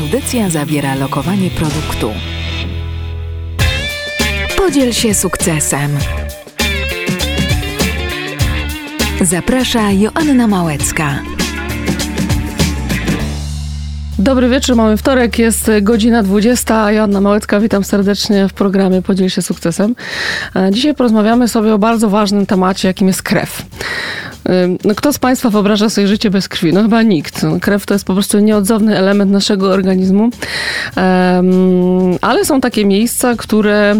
[0.00, 2.10] Audycja zawiera lokowanie produktu.
[4.56, 5.90] Podziel się sukcesem.
[9.20, 11.18] Zaprasza Joanna Małecka.
[14.18, 16.92] Dobry wieczór, mamy wtorek, jest godzina 20.
[16.92, 19.94] Joanna Małecka, witam serdecznie w programie Podziel się sukcesem.
[20.56, 23.62] E, dzisiaj porozmawiamy sobie o bardzo ważnym temacie, jakim jest krew.
[24.84, 26.72] No, kto z Państwa wyobraża sobie życie bez krwi?
[26.72, 27.42] No chyba nikt.
[27.42, 30.30] No, krew to jest po prostu nieodzowny element naszego organizmu.
[32.20, 33.96] Ale są takie miejsca, które,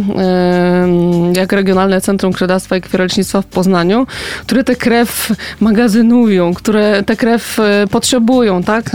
[1.37, 4.07] jak Regionalne Centrum Krwiodawstwa i Krwiolecznictwa w Poznaniu,
[4.43, 8.91] które tę krew magazynują, które tę krew e, potrzebują, tak?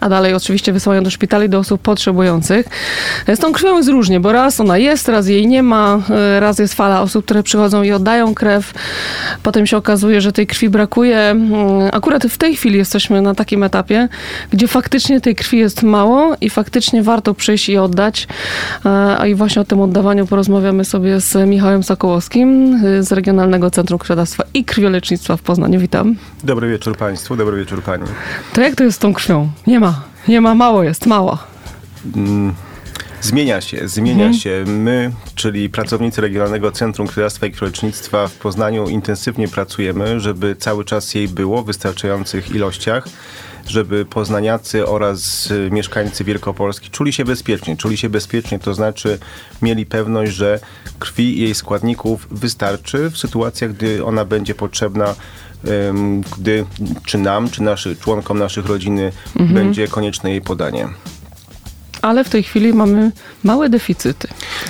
[0.00, 2.66] A dalej oczywiście wysyłają do szpitali do osób potrzebujących.
[3.34, 6.58] Z tą krwią jest różnie, bo raz ona jest, raz jej nie ma, e, raz
[6.58, 8.72] jest fala osób, które przychodzą i oddają krew.
[9.42, 11.18] Potem się okazuje, że tej krwi brakuje.
[11.18, 14.08] Mm, akurat w tej chwili jesteśmy na takim etapie,
[14.50, 18.26] gdzie faktycznie tej krwi jest mało i faktycznie warto przyjść i oddać.
[18.84, 23.70] E, a i właśnie o tym oddawaniu porozmawiamy sobie z Michałem Sokołowskim e, z Regionalnego
[23.70, 25.80] Centrum Krwiodawstwa i Krwiolecznictwa w Poznaniu.
[25.80, 26.16] Witam.
[26.44, 28.04] Dobry wieczór Państwu, dobry wieczór Pani.
[28.52, 29.48] To jak to jest z tą krwią?
[29.66, 31.38] Nie ma, nie ma, mało jest, mało.
[32.16, 32.54] Mm.
[33.24, 34.34] Zmienia się, zmienia mhm.
[34.34, 34.64] się.
[34.66, 41.14] My, czyli pracownicy Regionalnego Centrum Krwiodawstwa i Krwiolecznictwa w Poznaniu intensywnie pracujemy, żeby cały czas
[41.14, 43.08] jej było w wystarczających ilościach
[43.66, 47.76] żeby poznaniacy oraz mieszkańcy Wielkopolski czuli się bezpiecznie.
[47.76, 49.18] Czuli się bezpiecznie, to znaczy
[49.62, 50.60] mieli pewność, że
[50.98, 55.14] krwi i jej składników wystarczy w sytuacjach, gdy ona będzie potrzebna
[56.38, 56.64] gdy
[57.06, 59.54] czy nam, czy naszym członkom naszych rodziny mhm.
[59.54, 60.88] będzie konieczne jej podanie
[62.04, 63.12] ale w tej chwili mamy
[63.44, 64.28] małe deficyty.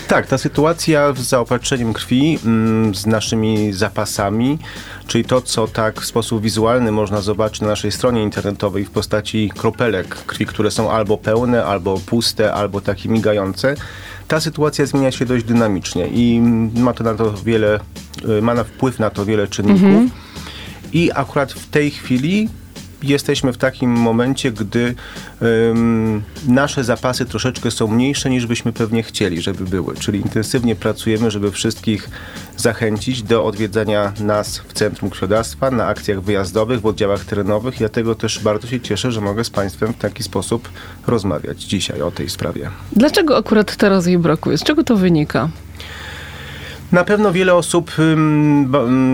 [0.09, 4.59] Tak, ta sytuacja z zaopatrzeniem krwi, mm, z naszymi zapasami,
[5.07, 9.51] czyli to, co tak w sposób wizualny można zobaczyć na naszej stronie internetowej w postaci
[9.57, 13.75] kropelek krwi, które są albo pełne, albo puste, albo takie migające,
[14.29, 16.41] ta sytuacja zmienia się dość dynamicznie i
[16.77, 17.81] ma to na to wiele,
[18.39, 19.83] y, ma na wpływ na to wiele czynników.
[19.83, 20.11] Mhm.
[20.93, 22.49] I akurat w tej chwili
[23.09, 24.95] jesteśmy w takim momencie, gdy
[25.41, 29.95] um, nasze zapasy troszeczkę są mniejsze niż byśmy pewnie chcieli, żeby były.
[29.95, 32.11] Czyli intensywnie pracujemy, żeby wszystkich
[32.57, 37.81] zachęcić do odwiedzania nas w Centrum Krwiodawstwa na akcjach wyjazdowych, w oddziałach terenowych.
[37.81, 40.69] Ja tego też bardzo się cieszę, że mogę z Państwem w taki sposób
[41.07, 42.71] rozmawiać dzisiaj o tej sprawie.
[42.93, 44.59] Dlaczego akurat teraz jej brakuje?
[44.59, 45.49] Z czego to wynika?
[46.93, 47.91] Na pewno wiele osób,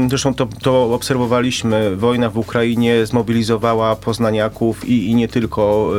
[0.08, 5.91] zresztą to, to obserwowaliśmy, wojna w Ukrainie zmobilizowała poznaniaków i, i nie tylko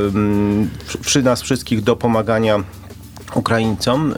[1.01, 2.63] przy nas wszystkich do pomagania
[3.35, 4.13] Ukraińcom,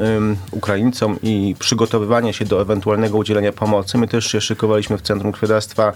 [0.52, 3.98] Ukraińcom i przygotowywania się do ewentualnego udzielenia pomocy.
[3.98, 5.94] My też się szykowaliśmy w Centrum Krwiodawstwa.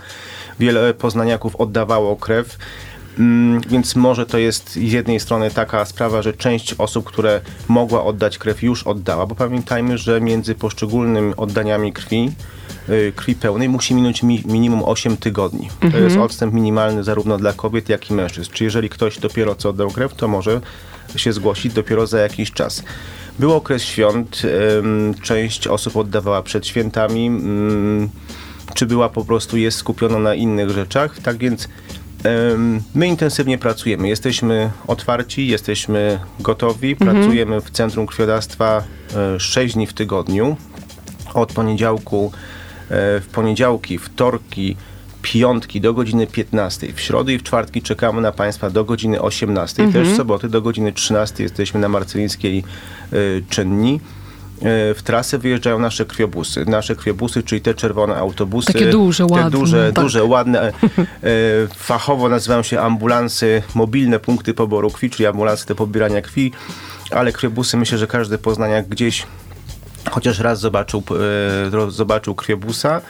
[0.60, 2.58] Wiele poznaniaków oddawało krew.
[3.20, 8.04] Mm, więc może to jest z jednej strony taka sprawa, że część osób, które mogła
[8.04, 12.32] oddać krew, już oddała, bo pamiętajmy, że między poszczególnymi oddaniami krwi,
[12.90, 15.70] y, krwi pełnej musi minąć mi, minimum 8 tygodni.
[15.74, 15.92] Mhm.
[15.92, 18.52] To jest odstęp minimalny zarówno dla kobiet, jak i mężczyzn.
[18.54, 20.62] Czy jeżeli ktoś dopiero co oddał krew, to może
[21.16, 22.84] się zgłosić dopiero za jakiś czas.
[23.40, 24.42] Był okres świąt,
[25.22, 27.32] część osób oddawała przed świętami,
[28.74, 31.20] czy była po prostu jest skupiona na innych rzeczach.
[31.20, 31.68] Tak więc
[32.96, 37.18] My intensywnie pracujemy, jesteśmy otwarci, jesteśmy gotowi, mhm.
[37.18, 38.84] pracujemy w Centrum Krwiodawstwa
[39.38, 40.58] 6 e, dni w tygodniu.
[41.34, 42.32] Od poniedziałku,
[42.90, 44.76] e, w poniedziałki, wtorki,
[45.22, 46.94] piątki do godziny 15.
[46.94, 49.84] W środę i w czwartki czekamy na Państwa do godziny 18.
[49.84, 50.06] Mhm.
[50.06, 52.64] Też w soboty do godziny 13 jesteśmy na Marcelińskiej
[53.14, 54.00] y, czynni.
[54.62, 56.66] E, w trasę wyjeżdżają nasze krwiobusy.
[56.68, 58.74] Nasze krwiobusy, czyli te czerwone autobusy.
[58.74, 59.44] Takie duże, ładne.
[59.44, 60.04] Te duże, tak.
[60.04, 60.62] duże ładne.
[60.62, 60.72] E,
[61.76, 66.52] fachowo nazywają się ambulansy, mobilne punkty poboru krwi, czyli ambulansy do pobierania krwi,
[67.12, 69.26] ale krwiobusy myślę, że każdy poznaniak gdzieś
[70.12, 71.04] chociaż raz zobaczył,
[71.88, 73.02] e, zobaczył krwiobusa,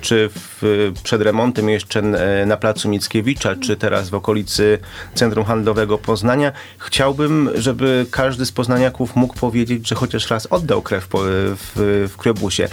[0.00, 4.78] czy w, przed remontem jeszcze e, na placu Mickiewicza, czy teraz w okolicy
[5.14, 6.52] Centrum Handlowego Poznania.
[6.78, 12.68] Chciałbym, żeby każdy z poznaniaków mógł powiedzieć, że chociaż raz oddał krew w, w krwiobusie.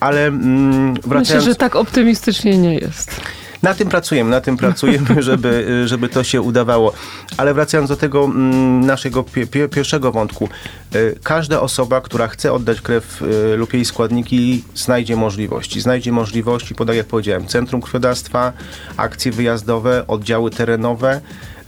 [0.00, 1.28] Ale mm, wracając...
[1.28, 3.20] Myślę, że tak optymistycznie nie jest.
[3.62, 6.92] Na tym pracujemy, na tym pracujemy, żeby, żeby to się udawało.
[7.36, 9.24] Ale wracając do tego mm, naszego
[9.70, 10.48] pierwszego wątku.
[10.94, 15.80] Y, każda osoba, która chce oddać krew y, lub jej składniki, znajdzie możliwości.
[15.80, 18.52] Znajdzie możliwości, bo tak jak powiedziałem, Centrum Krwiodawstwa,
[18.96, 21.20] akcje wyjazdowe, oddziały terenowe.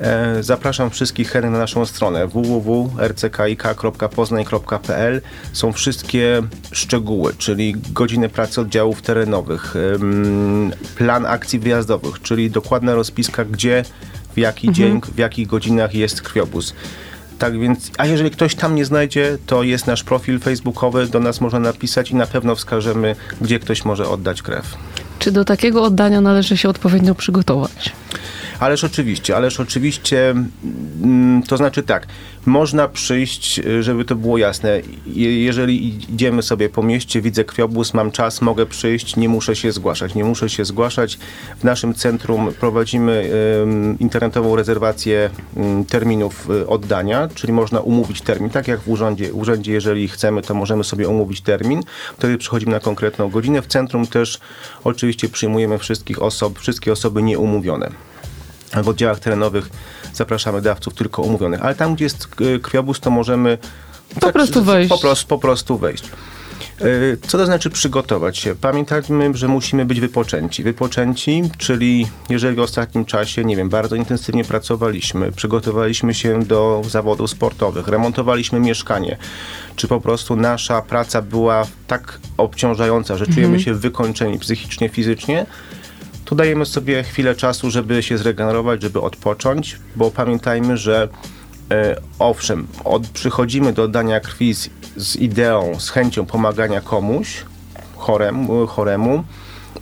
[0.02, 5.20] E, zapraszam wszystkich chętnych na naszą stronę www.rckik.poznań.pl
[5.52, 9.74] Są wszystkie szczegóły, czyli godziny pracy oddziałów terenowych,
[10.96, 13.84] plan akcji wyjazdowych, czyli dokładna rozpiska, gdzie,
[14.34, 14.74] w jaki mhm.
[14.74, 16.74] dzień, w jakich godzinach jest krwiobóz
[17.38, 21.40] Tak więc, a jeżeli ktoś tam nie znajdzie, to jest nasz profil facebookowy, do nas
[21.40, 24.76] można napisać i na pewno wskażemy, gdzie ktoś może oddać krew.
[25.18, 27.92] Czy do takiego oddania należy się odpowiednio przygotować?
[28.62, 30.34] Ależ oczywiście, ależ oczywiście,
[31.02, 32.06] mm, to znaczy tak,
[32.46, 34.80] można przyjść, y, żeby to było jasne.
[35.06, 39.72] Je- Jeżeli idziemy sobie po mieście, widzę krwiobóz, mam czas, mogę przyjść, nie muszę się
[39.72, 40.14] zgłaszać.
[40.14, 41.18] Nie muszę się zgłaszać.
[41.58, 43.30] W naszym centrum prowadzimy
[44.00, 45.30] internetową rezerwację
[45.88, 48.50] terminów y, oddania, czyli można umówić termin.
[48.50, 51.82] Tak jak w urzędzie, urzędzie, jeżeli chcemy, to możemy sobie umówić termin.
[52.18, 53.62] Wtedy przychodzimy na konkretną godzinę.
[53.62, 54.38] W centrum też
[54.84, 58.11] oczywiście przyjmujemy wszystkich osób, wszystkie osoby nieumówione
[58.82, 59.70] w oddziałach terenowych
[60.14, 63.58] zapraszamy dawców tylko umówionych, ale tam, gdzie jest y, krwiobóz, to możemy
[64.20, 64.88] Po prostu wejść.
[64.88, 66.04] Po prostu, po prostu wejść.
[66.80, 68.54] Y, Co to znaczy przygotować się?
[68.54, 70.62] Pamiętajmy, że musimy być wypoczęci.
[70.62, 77.30] Wypoczęci, czyli jeżeli w ostatnim czasie, nie wiem, bardzo intensywnie pracowaliśmy, przygotowaliśmy się do zawodów
[77.30, 79.16] sportowych, remontowaliśmy mieszkanie,
[79.76, 85.46] czy po prostu nasza praca była tak obciążająca, że czujemy się wykończeni psychicznie, fizycznie,
[86.32, 91.08] tu dajemy sobie chwilę czasu, żeby się zregenerować, żeby odpocząć, bo pamiętajmy, że
[91.70, 97.44] e, owszem, od, przychodzimy do oddania krwi z, z ideą, z chęcią pomagania komuś
[97.96, 99.24] choremu, choremu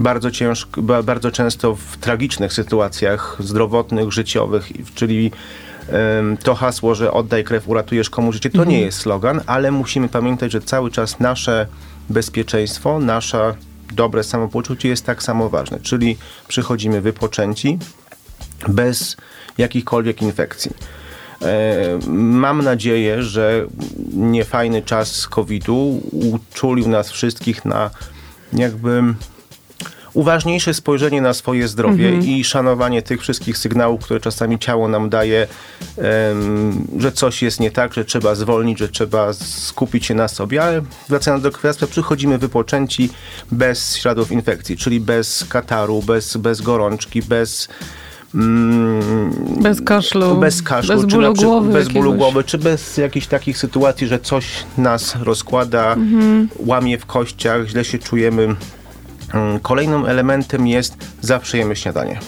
[0.00, 5.31] bardzo ciężko, ba- bardzo często w tragicznych sytuacjach zdrowotnych, życiowych, czyli
[6.43, 10.52] to hasło, że oddaj krew, uratujesz komuś życie, to nie jest slogan, ale musimy pamiętać,
[10.52, 11.67] że cały czas nasze
[12.08, 13.55] bezpieczeństwo, nasze
[13.92, 16.16] dobre samopoczucie jest tak samo ważne, czyli
[16.48, 17.78] przychodzimy wypoczęci,
[18.69, 19.16] bez
[19.58, 20.70] jakichkolwiek infekcji.
[21.42, 23.66] E, Mam nadzieję, że
[24.12, 27.90] niefajny czas COVID-u uczulił nas wszystkich na
[28.52, 29.02] jakby
[30.14, 35.46] uważniejsze spojrzenie na swoje zdrowie i szanowanie tych wszystkich sygnałów, które czasami ciało nam daje,
[35.98, 40.62] em, że coś jest nie tak, że trzeba zwolnić, że trzeba skupić się na sobie,
[40.62, 43.10] ale wracając do krwiarstwa, przychodzimy wypoczęci
[43.52, 47.68] bez śladów infekcji, czyli bez kataru, bez, bez gorączki, bez
[48.34, 49.00] mm,
[49.62, 53.26] Bez kaszlu, bez kaszlu, bez czy bólu przykład głowy bez bólu głowy, czy bez jakichś
[53.26, 54.46] takich sytuacji, że coś
[54.78, 56.48] nas rozkłada, Mhm.
[56.58, 58.54] łamie w kościach, źle się czujemy.
[59.34, 62.18] Mm, Kolejnym elementem jest zawsze jemy śniadanie.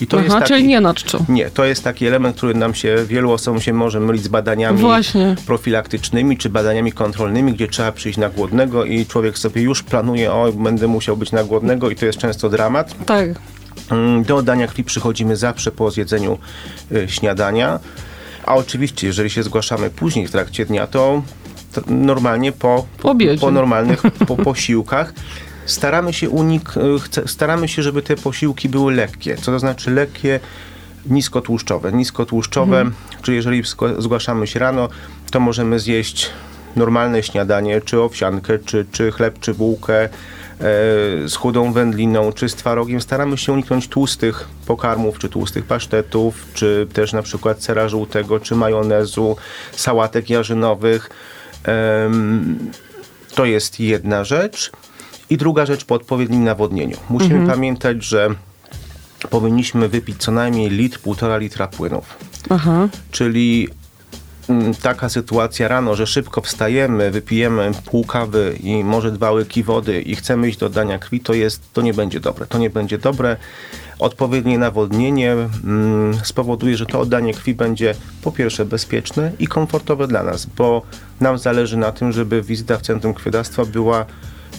[0.00, 1.18] I to Aha, jest taki, czyli nie na czczo.
[1.28, 4.78] nie, to jest taki element, który nam się, wielu osobom się może mylić z badaniami
[4.78, 5.36] Właśnie.
[5.46, 10.52] profilaktycznymi czy badaniami kontrolnymi, gdzie trzeba przyjść na głodnego i człowiek sobie już planuje, o,
[10.52, 12.94] będę musiał być na głodnego i to jest często dramat.
[13.06, 13.28] Tak.
[13.90, 16.38] Mm, Do oddania krwi przychodzimy zawsze po zjedzeniu
[16.92, 17.80] y, śniadania.
[18.46, 21.22] A oczywiście, jeżeli się zgłaszamy później w trakcie dnia, to,
[21.86, 25.12] normalnie po, Po po normalnych po posiłkach.
[25.66, 26.74] Staramy się unik,
[27.24, 29.36] y, staramy się, żeby te posiłki były lekkie.
[29.36, 30.40] Co to znaczy lekkie,
[31.06, 31.92] niskotłuszczowe.
[31.92, 32.84] Niskotłuszczowe,
[33.22, 34.88] czyli jeżeli zgła- zgłaszamy się rano,
[35.30, 36.30] to możemy zjeść
[36.76, 40.08] normalne śniadanie, czy owsiankę, czy, czy chleb, czy bułkę e,
[41.28, 43.00] z chudą wędliną, czy z twarogiem.
[43.00, 48.54] Staramy się uniknąć tłustych pokarmów, czy tłustych pasztetów, czy też na przykład sera żółtego, czy
[48.54, 49.36] majonezu,
[49.72, 51.10] sałatek jarzynowych.
[51.64, 52.58] Em,
[53.34, 54.72] to jest jedna rzecz.
[55.30, 56.96] I druga rzecz po odpowiednim nawodnieniu.
[57.08, 58.34] Musimy pamiętać, że
[59.30, 62.16] powinniśmy wypić co najmniej litr, półtora litra płynów.
[62.50, 62.88] Aha.
[63.10, 63.68] Czyli
[64.48, 70.02] mm, taka sytuacja rano, że szybko wstajemy, wypijemy pół kawy i może dwa łyki wody
[70.02, 72.46] i chcemy iść do oddania krwi, to, jest, to nie będzie dobre.
[72.46, 73.36] To nie będzie dobre.
[73.98, 80.22] Odpowiednie nawodnienie mm, spowoduje, że to oddanie krwi będzie po pierwsze bezpieczne i komfortowe dla
[80.22, 80.82] nas, bo
[81.20, 84.06] nam zależy na tym, żeby wizyta w Centrum Krwiodawstwa była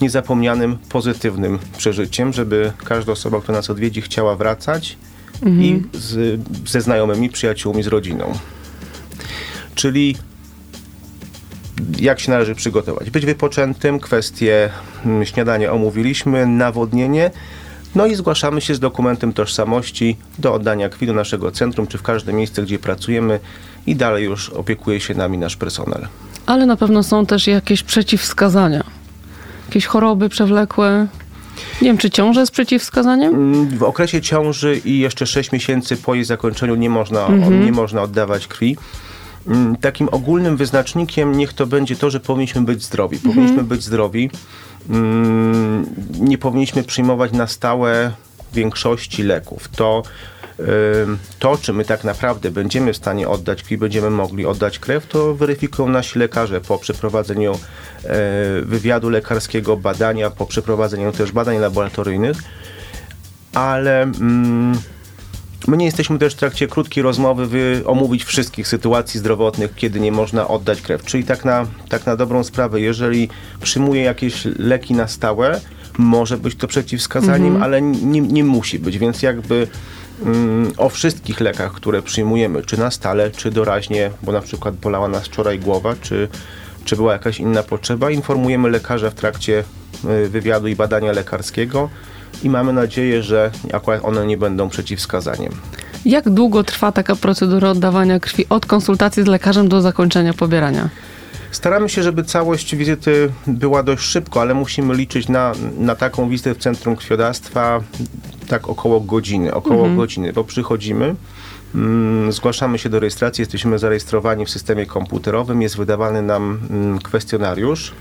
[0.01, 4.97] niezapomnianym, pozytywnym przeżyciem, żeby każda osoba, która nas odwiedzi, chciała wracać
[5.45, 8.33] i z, ze znajomymi, przyjaciółmi, z rodziną.
[9.75, 10.15] Czyli
[11.99, 13.09] jak się należy przygotować?
[13.09, 14.69] Być wypoczętym, kwestie
[15.05, 17.31] mm, śniadania omówiliśmy, nawodnienie,
[17.95, 22.03] no i zgłaszamy się z dokumentem tożsamości do oddania krwi do naszego centrum, czy w
[22.03, 23.39] każde miejsce, gdzie pracujemy
[23.87, 26.07] i dalej już opiekuje się nami nasz personel.
[26.45, 28.83] Ale na pewno są też jakieś przeciwwskazania.
[29.67, 31.07] Jakieś choroby przewlekłe.
[31.81, 33.65] Nie wiem, czy ciąża jest przeciwwskazaniem?
[33.77, 37.27] W okresie ciąży i jeszcze 6 miesięcy po jej zakończeniu nie można,
[37.65, 38.77] nie można oddawać krwi.
[39.47, 43.17] Mm, Takim ogólnym wyznacznikiem niech to będzie to, że powinniśmy być zdrowi.
[43.19, 44.29] Powinniśmy być zdrowi.
[44.89, 45.85] Mm,
[46.19, 48.11] Nie powinniśmy przyjmować na stałe
[48.53, 49.67] większości leków.
[49.67, 50.03] To,
[51.39, 55.35] to, czy my tak naprawdę będziemy w stanie oddać krwi, będziemy mogli oddać krew, to
[55.35, 57.57] weryfikują nasi lekarze po przeprowadzeniu e,
[58.61, 62.37] wywiadu lekarskiego, badania, po przeprowadzeniu też badań laboratoryjnych
[63.53, 64.77] ale mm,
[65.67, 70.11] My nie jesteśmy też w trakcie krótkiej rozmowy wy, omówić wszystkich sytuacji zdrowotnych, kiedy nie
[70.11, 71.03] można oddać krew.
[71.03, 73.29] Czyli tak na, tak na dobrą sprawę, jeżeli
[73.61, 75.61] przyjmuje jakieś leki na stałe,
[75.97, 77.63] może być to przeciwwskazaniem, Mhm.
[77.63, 79.67] ale nie, nie musi być, więc jakby
[80.25, 85.07] mm, o wszystkich lekach, które przyjmujemy, czy na stale, czy doraźnie, bo na przykład bolała
[85.07, 86.27] nas wczoraj głowa, czy,
[86.85, 89.63] czy była jakaś inna potrzeba, informujemy lekarza w trakcie
[90.25, 91.89] y, wywiadu i badania lekarskiego
[92.43, 95.51] i mamy nadzieję, że akurat one nie będą przeciwwskazaniem.
[96.05, 100.89] Jak długo trwa taka procedura oddawania krwi od konsultacji z lekarzem do zakończenia pobierania?
[101.57, 106.55] Staramy się, żeby całość wizyty była dość szybko, ale musimy liczyć na, na taką wizytę
[106.55, 107.81] w Centrum Krwiodawstwa
[108.47, 111.15] tak około godziny, około godziny, bo przychodzimy,
[111.75, 117.91] mm, zgłaszamy się do rejestracji, jesteśmy zarejestrowani w systemie komputerowym, jest wydawany nam mm, kwestionariusz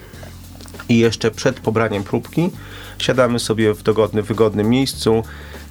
[0.89, 2.51] i jeszcze przed pobraniem próbki
[2.99, 5.23] siadamy sobie w dogodnym, wygodnym miejscu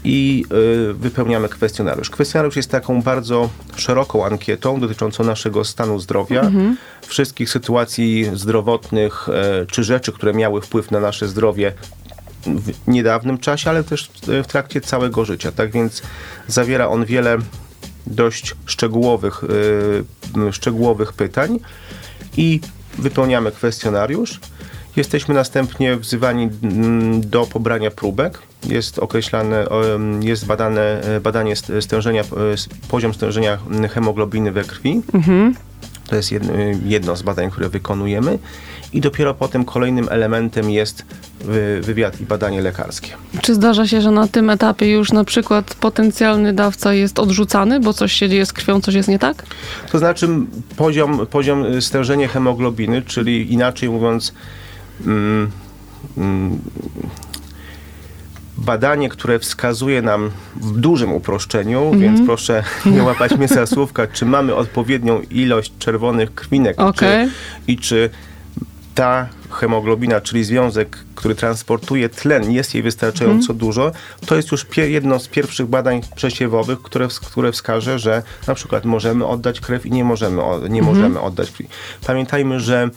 [0.05, 0.45] i
[0.89, 2.09] y, wypełniamy kwestionariusz.
[2.09, 6.51] Kwestionariusz jest taką bardzo szeroką ankietą dotyczącą naszego stanu zdrowia,
[7.07, 11.74] wszystkich sytuacji zdrowotnych e, czy rzeczy, które miały wpływ na nasze zdrowie
[12.45, 15.51] w niedawnym czasie, ale też e, w trakcie całego życia.
[15.51, 16.01] Tak więc
[16.47, 17.38] zawiera on wiele
[18.07, 21.59] dość szczegółowych, y, szczegółowych pytań
[22.38, 22.59] i
[22.97, 24.39] wypełniamy kwestionariusz.
[24.95, 26.50] Jesteśmy następnie wzywani
[27.19, 28.39] do pobrania próbek.
[28.67, 29.65] Jest określane,
[30.22, 32.25] jest badane e, badanie st- stężenia, e,
[32.88, 33.57] poziom stężenia
[33.93, 35.01] hemoglobiny we krwi.
[36.07, 36.53] To jest jedno,
[36.86, 38.39] jedno z badań, które wykonujemy.
[38.93, 41.05] I dopiero potem kolejnym elementem jest
[41.41, 43.10] wy- wywiad i badanie lekarskie.
[43.41, 47.93] Czy zdarza się, że na tym etapie już na przykład potencjalny dawca jest odrzucany, bo
[47.93, 49.43] coś się dzieje z krwią, coś jest nie tak?
[49.91, 50.27] To znaczy
[50.75, 54.34] poziom, poziom stężenia hemoglobiny, czyli inaczej mówiąc
[55.05, 55.51] mm,
[56.17, 56.60] mm,
[58.57, 62.63] badanie, które wskazuje nam w dużym uproszczeniu, więc proszę
[62.95, 67.27] nie łapać mnie za słówka, czy mamy odpowiednią ilość czerwonych krwinek Okej.
[67.27, 67.31] czy,
[67.67, 68.09] i czy
[68.95, 73.91] ta hemoglobina, czyli związek, który transportuje tlen, jest jej wystarczająco dużo,
[74.25, 79.25] to jest już jedno z pierwszych badań przesiewowych, które, które wskaże, że na przykład możemy
[79.25, 81.67] oddać krew i nie możemy, nie możemy oddać krwi.
[82.07, 82.91] Pamiętajmy, że mm,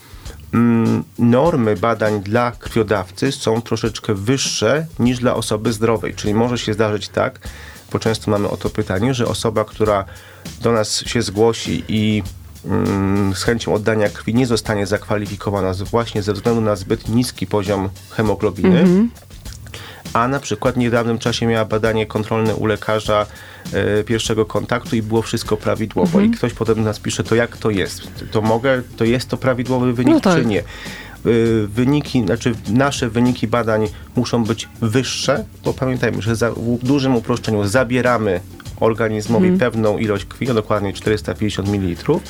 [1.19, 7.09] normy badań dla krwiodawcy są troszeczkę wyższe niż dla osoby zdrowej, czyli może się zdarzyć
[7.09, 7.41] tak,
[7.93, 10.05] bo często mamy o to pytanie, że osoba, która
[10.63, 12.23] do nas się zgłosi i
[12.65, 17.89] mm, z chęcią oddania krwi nie zostanie zakwalifikowana właśnie ze względu na zbyt niski poziom
[18.11, 19.09] hemoglobiny.
[20.13, 23.27] A na przykład w niedawnym czasie miała badanie kontrolne u lekarza
[23.73, 26.21] e, pierwszego kontaktu i było wszystko prawidłowo.
[26.21, 28.03] I ktoś potem nas pisze, to jak to jest?
[28.31, 30.39] To mogę, to jest to prawidłowy wynik, No tak.
[30.39, 30.63] czy nie?
[31.27, 37.17] Y, Wyniki, znaczy nasze wyniki badań muszą być wyższe, bo pamiętajmy, że za, w dużym
[37.17, 38.41] uproszczeniu zabieramy
[38.81, 42.21] organizmowi pewną ilość krwi, dokładnie 450 ml,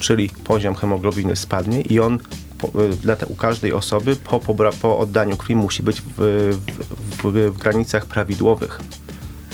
[0.00, 2.18] czyli poziom hemoglobiny spadnie i on
[2.58, 6.04] po, y, dla te, u każdej osoby po, pobra, po oddaniu krwi musi być w,
[6.16, 8.80] w, w, w granicach prawidłowych.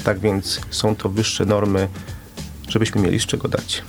[0.04, 1.88] Tak więc są to wyższe normy,
[2.68, 3.82] żebyśmy mieli z czego dać.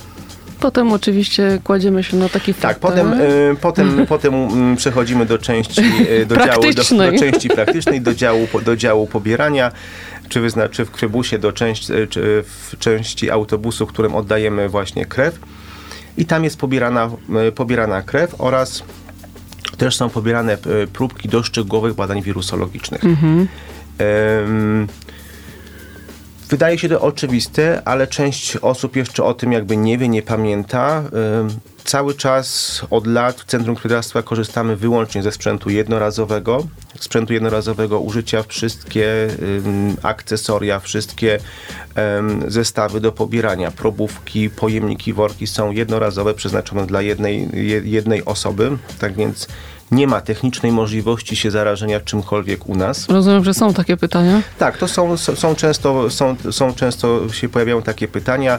[0.60, 3.04] Potem oczywiście kładziemy się na taki Tak, fotel.
[3.06, 7.12] potem, y, potem, potem mm, przechodzimy do części, y, do, działu, do, Praktycznej.
[7.12, 9.72] do części praktycznej, do działu, do działu pobierania,
[10.28, 15.06] czy, wyzna, czy w krebusie do części, y, czy w części autobusu, którym oddajemy właśnie
[15.06, 15.38] krew.
[16.18, 17.10] I tam jest pobierana,
[17.54, 18.82] pobierana krew oraz
[19.76, 23.02] też są pobierane y, próbki do szczegółowych badań wirusologicznych.
[23.98, 24.88] Em,
[26.52, 31.02] Wydaje się to oczywiste, ale część osób jeszcze o tym jakby nie wie, nie pamięta.
[31.40, 31.48] Ym,
[31.84, 36.66] Cały czas od lat w Centrum Krwiodawstwa korzystamy wyłącznie ze sprzętu jednorazowego.
[37.00, 39.28] Sprzętu jednorazowego użycia wszystkie
[39.66, 41.38] ym, akcesoria, wszystkie
[42.18, 48.78] ym, zestawy do pobierania, probówki, pojemniki, worki są jednorazowe, przeznaczone dla jednej, je, jednej osoby.
[48.98, 49.48] Tak więc
[49.90, 53.08] nie ma technicznej możliwości się zarażenia czymkolwiek u nas.
[53.08, 54.42] Rozumiem, że są takie pytania.
[54.58, 58.58] Tak, to są, są, często, są, są często się pojawiają takie pytania,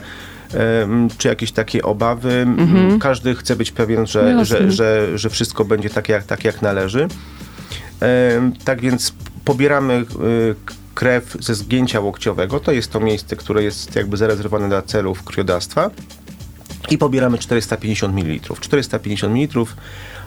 [1.18, 2.34] czy jakieś takie obawy.
[2.34, 4.46] M, Każdy chce być pewien, że, Jasne.
[4.46, 7.08] że, że, że wszystko będzie tak jak, tak, jak należy.
[8.66, 9.14] Tak więc
[9.46, 10.56] pobieramy y,
[10.96, 12.60] krew ze zgięcia łokciowego.
[12.60, 15.90] To jest to miejsce, które jest jakby zarezerwowane dla celów krwiodawstwa.
[16.90, 18.56] I pobieramy 450 ml.
[18.60, 19.66] 450 ml,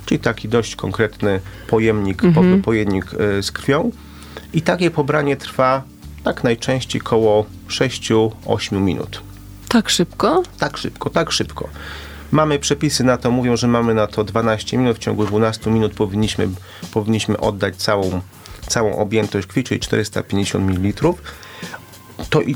[0.07, 3.91] czyli taki dość konkretny pojemnik, po, pojemnik y, z krwią.
[4.53, 5.83] I takie pobranie trwa
[6.25, 9.26] tak najczęściej koło 6-8 minut.
[9.69, 10.43] Tak szybko?
[10.59, 11.69] Tak szybko, tak szybko.
[12.33, 14.97] Mamy przepisy na to, mówią, że mamy na to 12 minut.
[14.97, 16.49] W ciągu 12 minut powinniśmy,
[16.93, 18.21] powinniśmy oddać całą,
[18.69, 21.13] całą objętość krwi, czyli 450 ml.
[22.31, 22.55] To i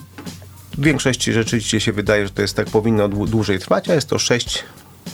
[0.78, 4.18] W większości rzeczywiście się wydaje, że to jest tak powinno dłużej trwać, a jest to
[4.18, 4.64] 6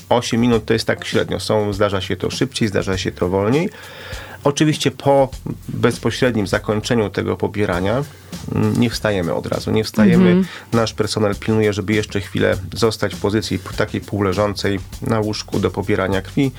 [0.08, 1.40] 8 minut to jest tak średnio.
[1.40, 3.70] Są, zdarza się to szybciej, zdarza się to wolniej.
[4.46, 5.28] Oczywiście po
[5.68, 8.04] bezpośrednim zakończeniu tego pobierania
[8.54, 10.34] mm, nie wstajemy od razu, nie wstajemy.
[10.34, 10.44] -hmm.
[10.72, 16.22] Nasz personel pilnuje, żeby jeszcze chwilę zostać w pozycji takiej półleżącej na łóżku do pobierania
[16.22, 16.52] krwi,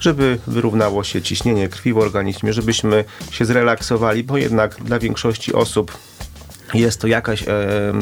[0.00, 5.98] żeby wyrównało się ciśnienie krwi w organizmie, żebyśmy się zrelaksowali, bo jednak dla większości osób
[6.74, 7.46] jest to jakaś e,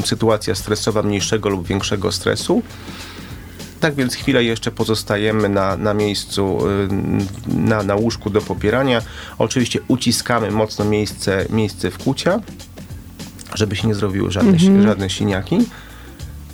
[0.05, 2.63] sytuacja stresowa mniejszego lub większego stresu.
[3.83, 6.87] Tak więc chwilę jeszcze pozostajemy na, na miejscu, y,
[7.47, 9.01] na, na łóżku do pobierania.
[9.37, 12.39] Oczywiście uciskamy mocno miejsce, miejsce wkucia,
[13.55, 14.83] żeby się nie zrobiły żadne, mhm.
[14.83, 15.57] żadne siniaki.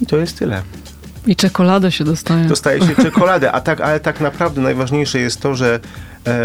[0.01, 0.61] I to jest tyle.
[1.27, 2.45] I czekoladę się dostaje.
[2.45, 5.79] Dostaje się czekoladę, a tak, ale tak naprawdę najważniejsze jest to, że
[6.27, 6.39] e,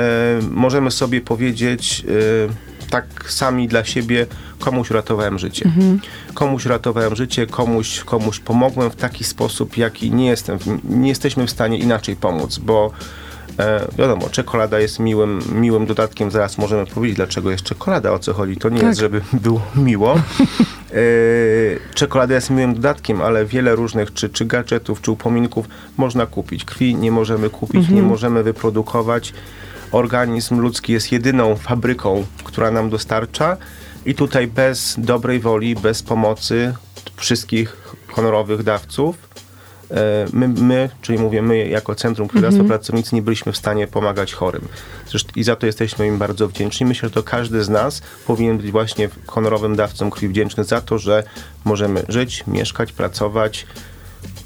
[0.50, 4.26] możemy sobie powiedzieć e, tak sami dla siebie,
[4.64, 5.64] komuś uratowałem życie.
[5.64, 6.00] Mhm.
[6.34, 11.50] Komuś uratowałem życie, komuś, komuś pomogłem w taki sposób, jaki nie jestem, nie jesteśmy w
[11.50, 12.90] stanie inaczej pomóc, bo
[13.58, 16.30] E, wiadomo, czekolada jest miłym, miłym dodatkiem.
[16.30, 18.56] Zaraz możemy powiedzieć, dlaczego jest czekolada, o co chodzi.
[18.56, 18.86] To nie tak.
[18.86, 20.14] jest, żeby było miło.
[20.94, 20.98] E,
[21.94, 26.64] czekolada jest miłym dodatkiem, ale wiele różnych, czy, czy gadżetów, czy upominków można kupić.
[26.64, 27.94] Krwi nie możemy kupić, mhm.
[27.96, 29.32] nie możemy wyprodukować.
[29.92, 33.56] Organizm ludzki jest jedyną fabryką, która nam dostarcza
[34.06, 36.74] i tutaj bez dobrej woli, bez pomocy
[37.16, 37.76] wszystkich
[38.08, 39.16] honorowych dawców,
[39.90, 42.68] e, my, my czyli mówię my jako Centrum Krwiodawstwa -hmm.
[42.68, 44.68] Pracownicy nie byliśmy w stanie pomagać chorym.
[45.08, 46.86] Zresztą, I za to jesteśmy im bardzo wdzięczni.
[46.86, 50.98] Myślę, że to każdy z nas powinien być właśnie honorowym dawcą krwi wdzięczny za to,
[50.98, 51.22] że
[51.64, 53.66] możemy żyć, mieszkać, pracować,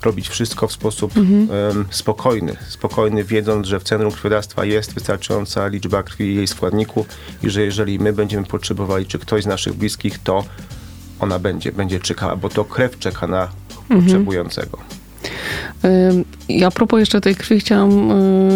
[0.02, 1.48] robić wszystko w sposób mhm.
[1.50, 2.56] um, spokojny.
[2.68, 7.06] Spokojny, wiedząc, że w centrum krwiodawstwa jest wystarczająca liczba krwi i jej składników
[7.42, 10.44] i że jeżeli my będziemy potrzebowali, czy ktoś z naszych bliskich, to
[11.20, 13.48] ona będzie, będzie czekała, bo to krew czeka na
[13.80, 14.00] mhm.
[14.00, 14.78] potrzebującego.
[16.48, 18.10] I a propos jeszcze tej krwi chciałam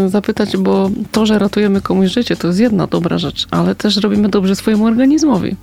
[0.05, 3.97] y, zapytać, bo to, że ratujemy komuś życie, to jest jedna dobra rzecz, ale też
[3.97, 5.57] robimy dobrze swojemu organizmowi,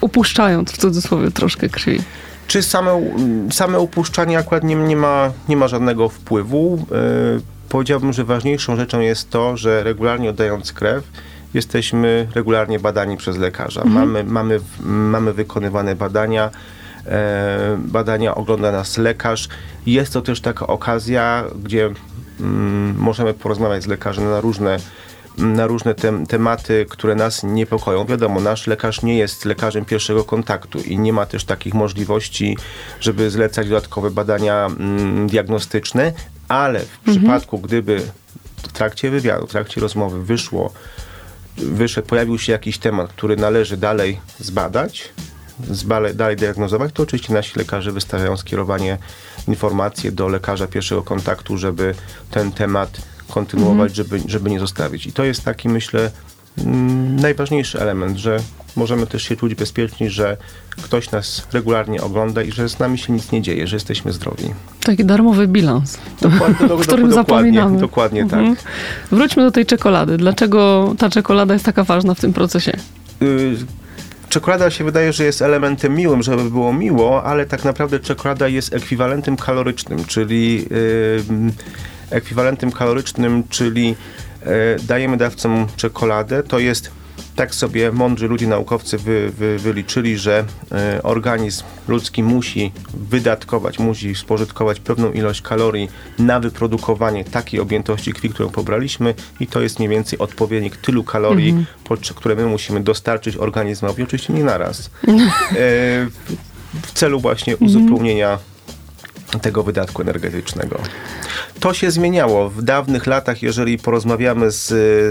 [0.00, 1.98] upuszczając w cudzysłowie troszkę krwi.
[2.46, 3.02] Czy same,
[3.52, 6.86] same upuszczanie akurat nie, nie, ma, nie ma żadnego wpływu?
[6.90, 11.04] Yy, powiedziałbym, że ważniejszą rzeczą jest to, że regularnie oddając krew,
[11.54, 13.82] jesteśmy regularnie badani przez lekarza.
[13.82, 14.00] Mhm.
[14.00, 16.50] Mamy, mamy, mamy wykonywane badania,
[17.06, 19.48] e, badania ogląda nas lekarz.
[19.86, 21.90] Jest to też taka okazja, gdzie
[22.40, 24.78] mm, możemy porozmawiać z lekarzem na różne
[25.38, 28.04] na różne te, tematy, które nas niepokoją.
[28.04, 32.58] Wiadomo, nasz lekarz nie jest lekarzem pierwszego kontaktu i nie ma też takich możliwości,
[33.00, 36.12] żeby zlecać dodatkowe badania mm, diagnostyczne,
[36.48, 37.16] ale w mhm.
[37.16, 38.02] przypadku, gdyby
[38.56, 40.72] w trakcie wywiadu, w trakcie rozmowy wyszło,
[41.56, 45.12] wyszedł, pojawił się jakiś temat, który należy dalej zbadać,
[45.70, 48.98] zbale, dalej diagnozować, to oczywiście nasi lekarze wystawiają skierowanie,
[49.48, 51.94] informacje do lekarza pierwszego kontaktu, żeby
[52.30, 53.94] ten temat kontynuować, mhm.
[53.94, 55.06] żeby, żeby nie zostawić.
[55.06, 56.10] I to jest taki, myślę,
[56.58, 58.40] mm, najważniejszy element, że
[58.76, 60.36] możemy też się czuć bezpieczni, że
[60.82, 64.54] ktoś nas regularnie ogląda i że z nami się nic nie dzieje, że jesteśmy zdrowi.
[64.84, 67.78] Taki darmowy bilans, dokładnie, do, w którym do, zapominamy.
[67.78, 68.56] Dokładnie mhm.
[68.56, 68.64] tak.
[69.10, 70.16] Wróćmy do tej czekolady.
[70.16, 72.72] Dlaczego ta czekolada jest taka ważna w tym procesie?
[73.22, 73.56] Y
[74.28, 78.74] czekolada się wydaje, że jest elementem miłym, żeby było miło, ale tak naprawdę czekolada jest
[78.74, 80.66] ekwiwalentem kalorycznym, czyli
[82.10, 83.96] ekwiwalentem kalorycznym, czyli
[84.42, 84.46] e,
[84.82, 86.90] dajemy dawcom czekoladę, to jest
[87.36, 94.14] tak sobie mądrzy ludzie, naukowcy wy, wy, wyliczyli, że e, organizm ludzki musi wydatkować, musi
[94.14, 95.88] spożytkować pewną ilość kalorii
[96.18, 101.50] na wyprodukowanie takiej objętości krwi, którą pobraliśmy i to jest mniej więcej odpowiednik tylu kalorii,
[101.50, 102.14] mm -hmm.
[102.14, 105.10] które my musimy dostarczyć organizmowi, oczywiście nie naraz, e,
[106.82, 108.55] w celu właśnie uzupełnienia mm -hmm
[109.40, 110.78] tego wydatku energetycznego.
[111.60, 112.50] To się zmieniało.
[112.50, 114.66] W dawnych latach, jeżeli porozmawiamy z,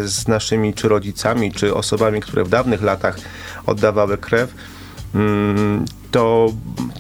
[0.10, 3.18] z naszymi czy rodzicami, czy osobami, które w dawnych latach
[3.66, 4.54] oddawały krew,
[5.16, 6.50] mm, to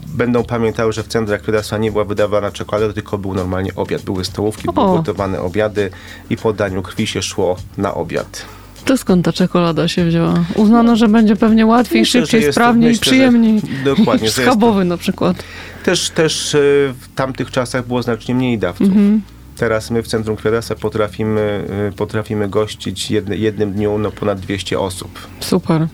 [0.08, 4.02] będą pamiętały, że w centrum krwiodawstwa nie była wydawana czekolada, tylko był normalnie obiad.
[4.02, 5.90] Były stołówki, były gotowane obiady
[6.30, 8.46] i po daniu krwi się szło na obiad.
[8.86, 10.46] To skąd ta czekolada się wzięła?
[10.56, 13.60] Uznano, że będzie pewnie łatwiej, myślę, szybciej, sprawniej, myślę, przyjemniej.
[13.60, 14.30] Że, dokładnie.
[14.42, 15.44] Schabowy na przykład.
[15.84, 16.60] Też, też e,
[17.00, 18.88] w tamtych czasach było znacznie mniej dawców.
[18.88, 19.22] Mhm.
[19.58, 24.80] Teraz my w Centrum Krwiodawstwa potrafimy, e, potrafimy gościć jedny, jednym dniu no, ponad 200
[24.80, 25.20] osób.
[25.40, 25.88] Super.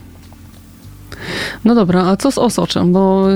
[1.65, 2.91] No dobra, a co z osoczem?
[2.93, 3.27] Bo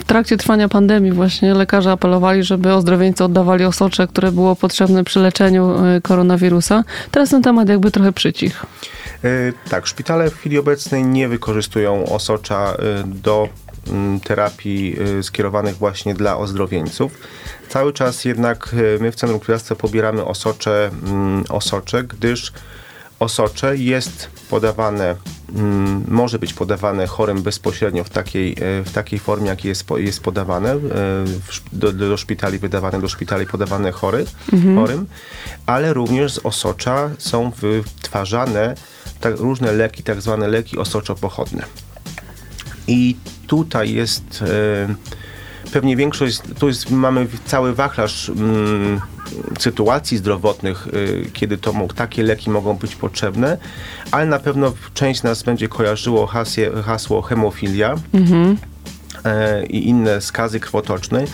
[0.00, 5.20] w trakcie trwania pandemii właśnie lekarze apelowali, żeby ozdrowieńcy oddawali osocze, które było potrzebne przy
[5.20, 6.84] leczeniu e, koronawirusa.
[7.10, 8.66] Teraz ten temat jakby trochę przycichł.
[9.70, 13.48] Tak, szpitale w chwili obecnej nie wykorzystują osocza do
[13.90, 17.12] mm, terapii y, skierowanych właśnie dla ozdrowieńców.
[17.68, 22.52] Cały czas jednak my w Centrum Krwiodawstwa pobieramy osocze, mm, osocze, gdyż
[23.18, 25.16] osocze jest podawane,
[25.56, 30.20] mm, może być podawane chorym bezpośrednio w takiej, e, w takiej formie, jakiej jest, jest
[30.20, 30.78] podawane, e,
[31.72, 34.24] do, do szpitali wydawane, do szpitali podawane chory,
[34.74, 35.06] chorym,
[35.66, 38.74] ale również z osocza są wytwarzane
[39.20, 41.64] tak, różne leki, tak zwane leki osoczopochodne.
[42.86, 44.94] I tutaj jest e,
[45.72, 49.00] pewnie większość, tu jest, mamy cały wachlarz mm,
[49.58, 53.58] sytuacji zdrowotnych, y, kiedy to takie leki mogą być potrzebne,
[54.10, 57.94] ale na pewno część nas będzie kojarzyło hasie, hasło hemofilia.
[59.24, 61.24] e, I inne skazy krwotoczne,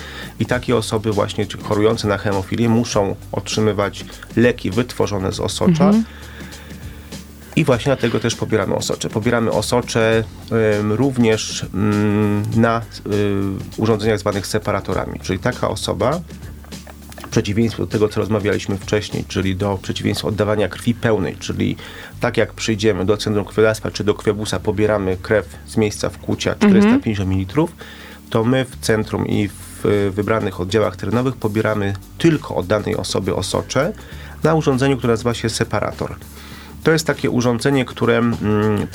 [0.41, 4.05] i takie osoby, właśnie chorujące na hemofilię, muszą otrzymywać
[4.37, 5.91] leki wytworzone z osocza,
[7.57, 9.09] i właśnie dlatego też pobieramy osocze.
[9.09, 10.25] Pobieramy osocze
[10.81, 12.83] ym, również ym, na y,
[13.77, 15.21] urządzeniach zwanych separatorami.
[15.21, 16.21] Czyli taka osoba,
[17.27, 21.77] w przeciwieństwie do tego, co rozmawialiśmy wcześniej, czyli do przeciwieństwa oddawania krwi pełnej, czyli
[22.21, 27.31] tak jak przyjdziemy do centrum krwiodawstwa czy do krwiobusa, pobieramy krew z miejsca wkłucia 450
[27.31, 27.67] ml,
[28.31, 33.35] to my w centrum i w y, wybranych oddziałach terenowych pobieramy tylko od danej osoby
[33.35, 33.93] osocze
[34.43, 36.17] na urządzeniu, które nazywa się separator.
[36.83, 38.39] To jest takie urządzenie, które mm,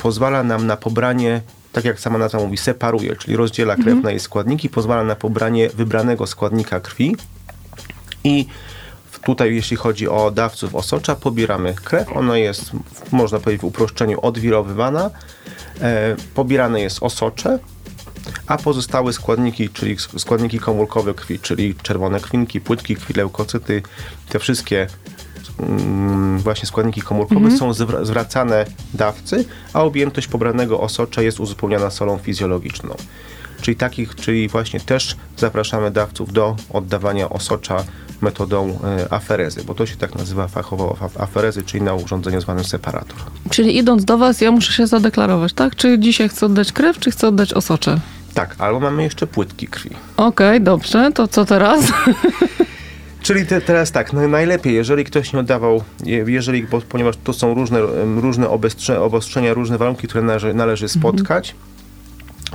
[0.02, 1.40] pozwala nam na pobranie,
[1.72, 5.68] tak jak sama nazwa mówi, separuje, czyli rozdziela krew na jej składniki, pozwala na pobranie
[5.70, 7.16] wybranego składnika krwi
[8.24, 8.46] i
[9.24, 12.16] tutaj, jeśli chodzi o dawców osocza, pobieramy krew.
[12.16, 12.70] Ona jest,
[13.12, 15.10] można powiedzieć, w uproszczeniu odwirowywana.
[15.80, 17.58] E, pobierane jest osocze,
[18.46, 23.82] a pozostałe składniki, czyli sk- składniki komórkowe krwi, czyli czerwone krwinki, płytki krwi, leukocyty,
[24.28, 24.86] te wszystkie
[26.38, 32.94] właśnie składniki komórkowe są zwra- zwracane dawcy, a objętość pobranego osocza jest uzupełniana solą fizjologiczną.
[33.60, 37.84] Czyli takich, czyli właśnie też zapraszamy dawców do oddawania osocza
[38.20, 42.64] metodą e, aferezy, bo to się tak nazywa fachowo af- aferezy, czyli na urządzeniu zwanym
[42.64, 43.16] separator.
[43.50, 45.76] Czyli idąc do was, ja muszę się zadeklarować, tak?
[45.76, 48.00] Czy dzisiaj chcę oddać krew, czy chcę oddać osocze?
[48.34, 49.90] Tak, albo mamy jeszcze płytki krwi.
[50.16, 51.80] Okej, dobrze, to co teraz?
[53.26, 57.32] Czyli te, teraz tak, no najlepiej, jeżeli ktoś nie oddawał, je- jeżeli, bo, ponieważ to
[57.32, 57.80] są różne,
[58.20, 61.54] różne obestrze, obostrzenia, różne warunki, które należy, należy spotkać,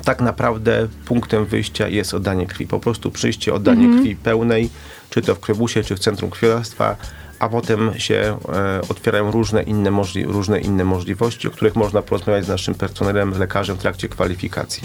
[0.06, 2.68] tak naprawdę punktem wyjścia jest oddanie krwi.
[2.68, 4.70] Po prostu przyjście, oddanie krwi pełnej,
[5.10, 6.96] czy to w krwiobusie, czy w centrum krwiodawstwa,
[7.40, 12.46] a potem się e, otwierają różne inne, możli- różne inne możliwości, o których można porozmawiać
[12.46, 14.84] z naszym personelem, lekarzem w trakcie kwalifikacji.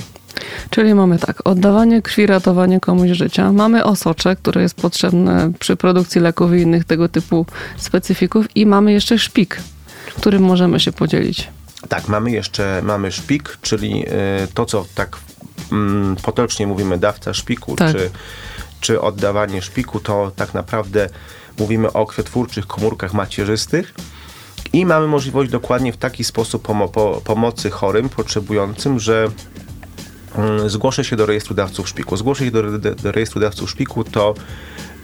[0.70, 3.52] Czyli mamy tak, oddawanie krwi, ratowanie komuś życia.
[3.52, 8.92] Mamy osocze, które jest potrzebne przy produkcji leków i innych tego typu specyfików i mamy
[8.92, 9.60] jeszcze szpik,
[10.16, 11.48] którym możemy się podzielić.
[11.88, 14.12] Tak, mamy jeszcze mamy szpik, czyli y,
[14.54, 15.16] to, co tak
[15.72, 17.92] mm, potocznie mówimy dawca szpiku, Tak.
[17.92, 18.10] czy,
[18.80, 21.08] czy oddawanie szpiku, to tak naprawdę
[21.58, 23.94] mówimy o krwiotwórczych komórkach macierzystych.
[24.72, 29.28] I mamy możliwość dokładnie w taki sposób pomo- po, pomocy chorym, potrzebującym, że
[30.66, 32.16] zgłoszę się do rejestru dawców szpiku.
[32.16, 34.34] Zgłoszę się do, do, do rejestru dawców szpiku to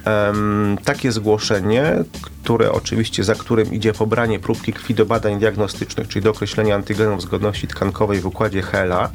[0.05, 2.05] em, takie zgłoszenie,
[2.43, 7.23] które oczywiście za którym idzie pobranie próbki krwi do badań diagnostycznych, czyli do określenia antygenów
[7.23, 9.11] zgodności tkankowej w układzie HeLa,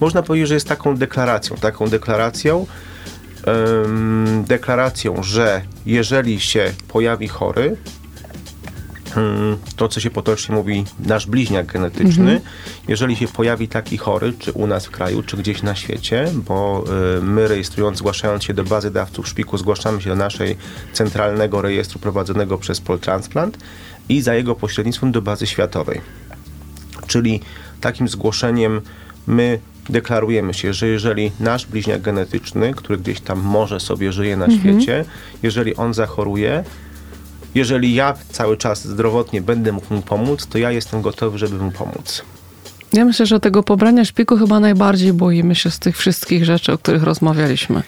[0.00, 2.66] można powiedzieć, że jest taką deklaracją, taką deklaracją,
[3.46, 7.76] em, deklaracją, że jeżeli się pojawi chory, mm,
[9.76, 12.40] to, co się potocznie mówi, nasz bliźniak genetyczny,
[12.88, 16.84] jeżeli się pojawi taki chory, czy u nas w kraju, czy gdzieś na świecie, bo
[17.18, 20.56] y, my rejestrując, zgłaszając się do bazy dawców szpiku, zgłaszamy się do naszej
[20.92, 23.58] centralnego rejestru prowadzonego przez Poltransplant
[24.08, 26.00] i za jego pośrednictwem do bazy światowej.
[27.06, 27.40] Czyli
[27.80, 28.80] takim zgłoszeniem
[29.26, 34.50] my deklarujemy się, że jeżeli nasz bliźniak genetyczny, który gdzieś tam może sobie żyje na
[34.50, 35.04] świecie,
[35.42, 36.64] jeżeli on zachoruje,
[37.54, 41.70] jeżeli ja cały czas zdrowotnie będę mógł mu pomóc, to ja jestem gotowy, żeby mu
[41.70, 42.22] pomóc.
[42.92, 46.78] Ja myślę, że tego pobrania szpiku chyba najbardziej boimy się z tych wszystkich rzeczy, o
[46.78, 47.82] których rozmawialiśmy.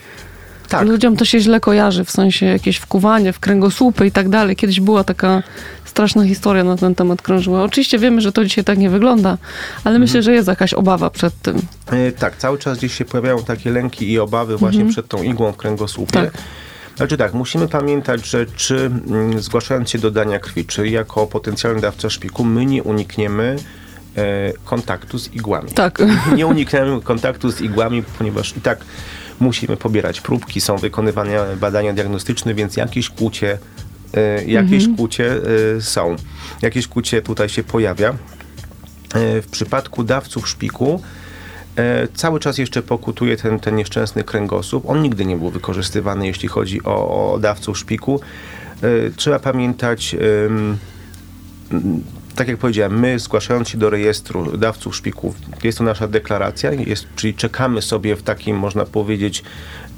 [0.68, 4.56] Tak, Ludziom to się źle kojarzy, w sensie jakieś wkuwanie w kręgosłupy i tak dalej.
[4.56, 5.42] Kiedyś była taka
[5.84, 7.62] straszna historia na ten temat krążyła.
[7.62, 9.38] Oczywiście wiemy, że to dzisiaj tak nie wygląda,
[9.84, 11.62] ale myślę, że jest jakaś obawa przed tym.
[11.86, 15.52] E, tak, cały czas gdzieś się pojawiają takie lęki i obawy właśnie przed tą igłą
[15.52, 16.18] w kręgosłupie.
[16.18, 16.32] Mhm.
[16.32, 16.42] Tak.
[16.96, 21.80] Znaczy tak, musimy pamiętać, że czy mm, zgłaszając się do dania krwi, czy jako potencjalny
[21.80, 23.56] dawca szpiku, my nie unikniemy
[24.16, 25.70] e, kontaktu z igłami.
[25.70, 26.02] Tak.
[26.36, 28.78] Nie unikniemy kontaktu z igłami, ponieważ i tak
[29.40, 33.58] musimy pobierać próbki, są wykonywane badania diagnostyczne, więc jakieś kłucie,
[34.14, 35.32] e, jakieś kłucie
[35.76, 36.16] e, są.
[36.62, 38.14] Jakieś kłucie tutaj się pojawia.
[39.42, 41.02] W przypadku dawców szpiku
[42.14, 44.90] cały czas jeszcze pokutuje ten, ten nieszczęsny kręgosłup.
[44.90, 48.20] On nigdy nie był wykorzystywany, jeśli chodzi o, o dawców szpiku.
[48.82, 50.16] E, trzeba pamiętać,
[52.36, 57.06] tak jak powiedziałem, my zgłaszając się do rejestru dawców szpików, jest to nasza deklaracja, jest,
[57.16, 59.42] czyli czekamy sobie w takim, można powiedzieć,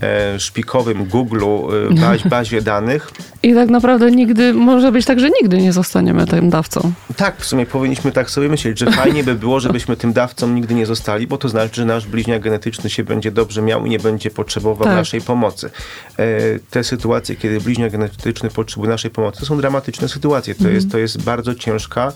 [0.02, 3.10] e, szpikowym Google'u, e, bazie, bazie danych.
[3.42, 6.92] I tak naprawdę nigdy, może być tak, że nigdy nie zostaniemy tym dawcą.
[7.16, 10.74] Tak, w sumie powinniśmy tak sobie myśleć, że fajnie by było, żebyśmy tym dawcą nigdy
[10.74, 13.98] nie zostali, bo to znaczy, że nasz bliźniak genetyczny się będzie dobrze miał i nie
[13.98, 14.96] będzie potrzebował tak.
[14.96, 15.70] naszej pomocy.
[16.16, 20.54] E, te sytuacje, kiedy bliźniak genetyczny potrzebuje naszej pomocy, to są dramatyczne sytuacje.
[20.54, 20.74] To, mhm.
[20.74, 22.12] jest, to jest bardzo ciężka,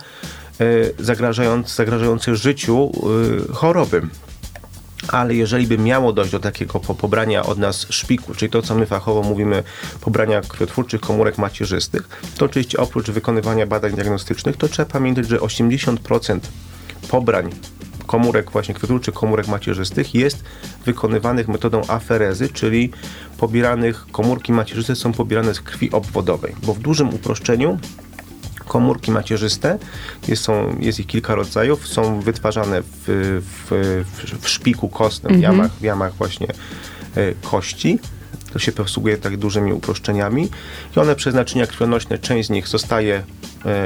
[0.99, 2.93] zagrażające, zagrażające życiu
[3.53, 4.03] choroby
[5.09, 8.87] ale jeżeli by miało dojść do takiego pobrania od nas szpiku, czyli to, co my
[8.87, 9.63] fachowo mówimy,
[10.01, 16.41] pobrania krwiotwórczych komórek macierzystych, to oczywiście oprócz wykonywania badań diagnostycznych, to trzeba pamiętać, że 80%
[17.11, 17.51] pobrań
[18.07, 20.45] komórek, właśnie krwiotwórczych komórek macierzystych jest
[20.85, 22.91] wykonywanych metodą aferezy, czyli
[23.39, 27.79] pobieranych komórki macierzyste są pobierane z krwi obwodowej, bo w dużym uproszczeniu
[28.73, 29.79] komórki macierzyste,
[30.29, 32.89] jest, są, jest ich kilka rodzajów, są wytwarzane w,
[33.67, 34.05] w,
[34.41, 35.57] w szpiku kostnym, w, mhm.
[35.57, 36.47] jamach, w jamach właśnie
[37.17, 37.99] e, kości.
[38.53, 40.49] To się posługuje tak dużymi uproszczeniami
[40.97, 43.23] i one przez naczynia krwionośne, część z nich zostaje e,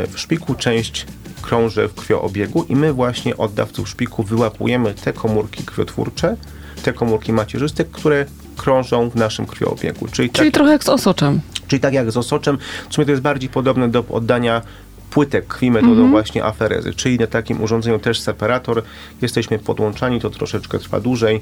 [0.06, 1.06] w szpiku, część
[1.42, 6.36] krąży w krwioobiegu i my właśnie od dawców szpiku wyłapujemy te komórki krwiotwórcze,
[6.82, 10.08] te komórki macierzyste, które krążą w naszym krwioobiegu.
[10.08, 11.40] Czyli, Czyli tak, trochę jak z osoczem.
[11.68, 12.58] Czyli tak jak z osoczem,
[12.90, 14.62] w sumie to jest bardziej podobne do oddania
[15.10, 16.10] płytek krwi metodą mm -hmm.
[16.10, 18.82] właśnie aferezy, czyli na takim urządzeniu też separator.
[19.22, 21.40] Jesteśmy podłączani, to troszeczkę trwa dłużej,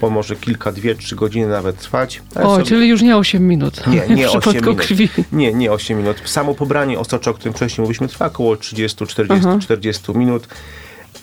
[0.00, 2.22] bo może kilka, dwie, trzy godziny nawet trwać.
[2.34, 2.64] O, sobie...
[2.64, 3.86] czyli już nie 8 minut.
[3.86, 4.78] Nie, nie 8 minut.
[4.78, 5.08] Krwi.
[5.32, 6.16] Nie, nie 8 minut.
[6.24, 9.60] Samo pobranie osocza, o którym wcześniej mówiliśmy, trwa około 30, 40, uh -huh.
[9.60, 10.48] 40 minut.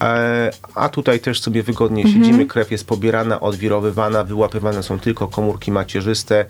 [0.01, 2.23] E, a tutaj też sobie wygodnie mhm.
[2.23, 6.45] siedzimy, krew jest pobierana, odwirowywana, wyłapywane są tylko komórki macierzyste,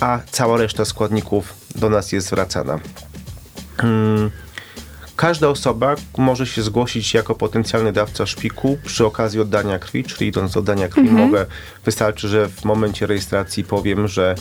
[0.00, 2.80] a cała reszta składników do nas jest zwracana.
[3.76, 4.30] Hmm.
[5.16, 10.52] Każda osoba może się zgłosić jako potencjalny dawca szpiku przy okazji oddania krwi, czyli idąc
[10.52, 11.26] do oddania krwi mhm.
[11.26, 11.46] mogę,
[11.84, 14.34] wystarczy, że w momencie rejestracji powiem, że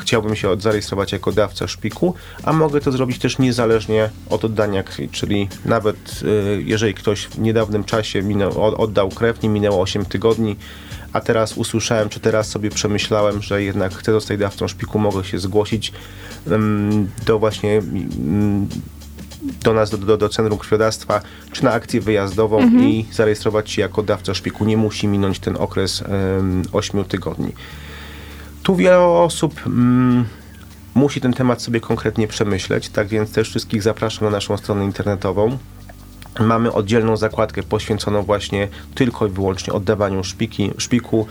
[0.00, 5.08] chciałbym się zarejestrować jako dawca szpiku, a mogę to zrobić też niezależnie od oddania krwi,
[5.08, 10.56] czyli nawet y, jeżeli ktoś w niedawnym czasie minął, oddał krew, nie minęło 8 tygodni,
[11.12, 15.38] a teraz usłyszałem, czy teraz sobie przemyślałem, że jednak chcę zostać dawcą szpiku, mogę się
[15.38, 15.92] zgłosić
[17.26, 17.82] do właśnie
[19.64, 21.20] do nas, do, do, do Centrum Krwiodawstwa,
[21.52, 22.84] czy na akcję wyjazdową mhm.
[22.84, 24.64] i zarejestrować się jako dawca szpiku.
[24.64, 27.52] Nie musi minąć ten okres um, 8 tygodni.
[28.64, 30.24] Tu wiele osób um,
[30.94, 35.58] musi ten temat sobie konkretnie przemyśleć, tak więc też wszystkich zapraszam na naszą stronę internetową.
[36.40, 41.26] Mamy oddzielną zakładkę poświęconą właśnie tylko i wyłącznie oddawaniu szpiki, szpiku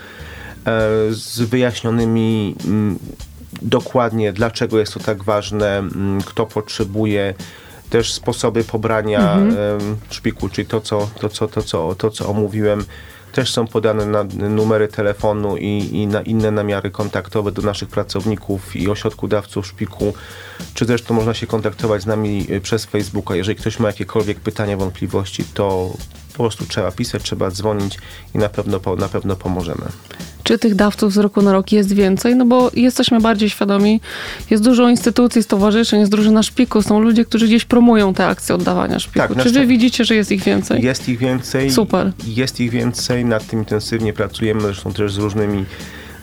[0.65, 2.99] e, z wyjaśnionymi mm,
[3.61, 7.33] dokładnie, dlaczego jest to tak ważne, mm, kto potrzebuje,
[7.89, 9.97] też sposoby pobrania mhm.
[10.09, 12.85] szpiku, czyli to co, to, co, to, co, to, co omówiłem.
[13.33, 18.75] Też są podane na numery telefonu i, i na inne namiary kontaktowe do naszych pracowników
[18.75, 20.13] i ośrodku dawców szpiku,
[20.73, 23.35] czy zresztą można się kontaktować z nami y, przez Facebooka.
[23.35, 25.93] Jeżeli ktoś ma jakiekolwiek pytania, wątpliwości, to
[26.31, 27.97] po prostu trzeba pisać, trzeba dzwonić
[28.35, 29.85] i na pewno, na pewno pomożemy
[30.43, 34.01] czy tych dawców z roku na rok jest więcej, no bo jesteśmy bardziej świadomi,
[34.49, 38.99] jest dużo instytucji, stowarzyszeń, jest drużyna szpiku, są ludzie, którzy gdzieś promują te akcje oddawania
[38.99, 39.35] szpiku.
[39.35, 40.83] Tak, czy wy widzicie, że jest ich więcej?
[40.83, 41.71] Jest ich więcej.
[41.71, 42.11] Super.
[42.27, 45.65] Jest ich więcej, nad tym intensywnie pracujemy, zresztą też z różnymi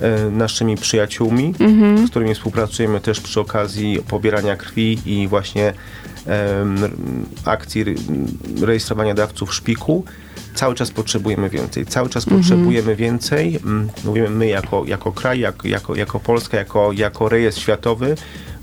[0.00, 2.06] e, naszymi przyjaciółmi, mhm.
[2.06, 5.72] z którymi współpracujemy też przy okazji pobierania krwi i właśnie
[7.44, 7.84] akcji
[8.60, 10.04] rejestrowania dawców szpiku
[10.54, 11.86] cały czas potrzebujemy więcej.
[11.86, 12.40] Cały czas mhm.
[12.40, 13.56] potrzebujemy więcej.
[13.64, 18.16] Mm, mówimy my jako, jako kraj, jako, jako, jako Polska, jako, jako rejestr światowy,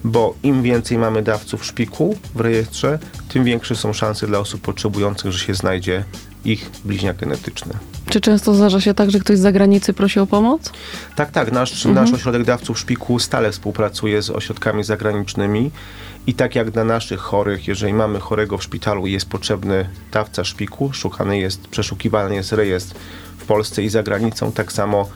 [0.03, 5.31] bo im więcej mamy dawców szpiku w rejestrze, tym większe są szanse dla osób potrzebujących,
[5.31, 6.03] że się znajdzie
[6.47, 7.73] ich bliźniak genetyczny.
[8.09, 10.71] Czy często zdarza się tak, że ktoś z zagranicy prosi o pomoc?
[11.15, 11.51] Tak, tak.
[11.51, 11.95] Nasz, mhm.
[11.95, 15.71] nasz ośrodek dawców szpiku stale współpracuje z ośrodkami zagranicznymi
[16.27, 20.43] i tak jak dla naszych chorych, jeżeli mamy chorego w szpitalu i jest potrzebny dawca
[20.43, 22.95] szpiku, szukany jest, przeszukiwany jest rejestr
[23.37, 25.09] w Polsce i za granicą, tak samo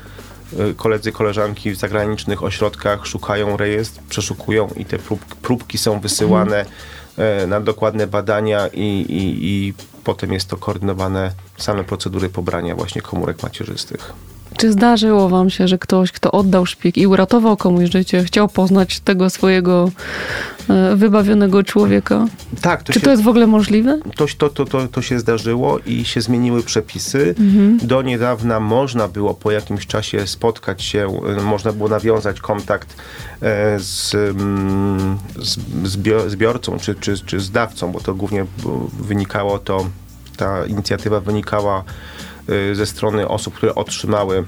[0.71, 6.59] y, koledzy, koleżanki w zagranicznych ośrodkach szukają rejestr, przeszukują i te prób, próbki są wysyłane
[7.17, 7.49] mhm.
[7.49, 13.43] na dokładne badania i, i, i potem jest to koordynowane same procedury pobrania właśnie komórek
[13.43, 14.13] macierzystych.
[14.57, 18.99] Czy zdarzyło wam się, że ktoś, kto oddał szpik i uratował komuś życie, chciał poznać
[18.99, 19.91] tego swojego
[20.69, 22.27] e, wybawionego człowieka?
[22.61, 23.99] Tak, to Czy się, to jest w ogóle możliwe?
[24.15, 27.35] to, to, to, to, to się zdarzyło i się zmieniły przepisy.
[27.39, 27.77] Mhm.
[27.83, 31.07] Do niedawna można było po jakimś czasie spotkać się,
[31.39, 32.95] y, można było nawiązać kontakt
[33.41, 38.45] e, z, mm, z zbio- zbiorcą czy, czy, czy z dawcą, bo to głównie
[38.99, 39.85] wynikało to,
[40.37, 41.83] ta inicjatywa wynikała
[42.73, 44.43] ze strony osób, które otrzymały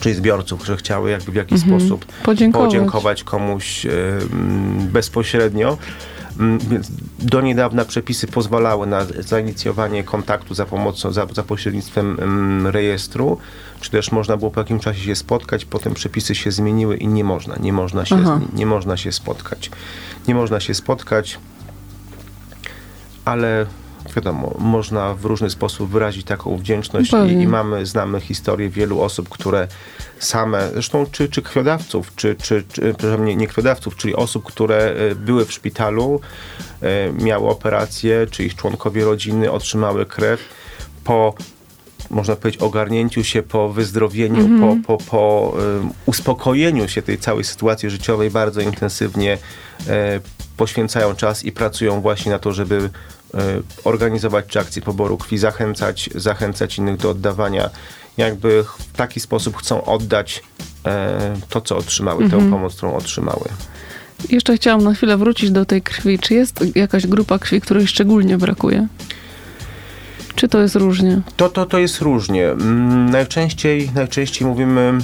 [0.00, 2.66] czyli zbiorców, że chciały jakby w jakiś sposób Podziękować.
[2.66, 3.90] podziękować komuś e,
[4.32, 5.78] mm, bezpośrednio.
[6.40, 12.66] Mm, Więc do niedawna przepisy pozwalały na zainicjowanie kontaktu za pomocą, za, za pośrednictwem mm,
[12.66, 13.38] rejestru,
[13.80, 17.24] czy też można było po jakimś czasie się spotkać, potem przepisy się zmieniły i nie
[17.24, 18.40] można, nie można się, Aha.
[18.52, 19.70] nie można się spotkać.
[20.28, 21.38] Nie można się spotkać,
[23.24, 23.66] ale
[24.16, 29.28] wiadomo, można w różny sposób wyrazić taką wdzięczność i, i mamy, znamy historię wielu osób,
[29.28, 29.68] które
[30.18, 34.76] same, zresztą czy, czy krwiodawców, czy, czy, czy przepraszam, nie, nie krwiodawców, czyli osób, które
[34.76, 36.20] e, były w szpitalu,
[36.82, 40.40] e, miały operację, czy ich członkowie rodziny otrzymały krew
[41.04, 41.34] po
[42.10, 47.90] można powiedzieć, ogarnięciu się po wyzdrowieniu, po, po, po em, uspokojeniu się tej całej sytuacji
[47.90, 49.38] życiowej bardzo intensywnie
[49.88, 50.20] e,
[50.56, 52.90] poświęcają czas i pracują właśnie na to, żeby
[53.84, 57.70] organizować czy akcje poboru krwi, zachęcać, zachęcać innych do oddawania.
[58.16, 60.42] Jakby w taki sposób chcą oddać
[60.86, 63.44] e, to, co otrzymały, tę pomoc, którą otrzymały.
[64.28, 66.18] Jeszcze chciałam na chwilę wrócić do tej krwi.
[66.18, 68.86] Czy jest jakaś grupa krwi, której szczególnie brakuje?
[70.34, 71.20] Czy to jest różnie?
[71.36, 72.50] To, to, to jest różnie.
[72.50, 74.98] Mm, Najczęściej, najczęściej mówimy,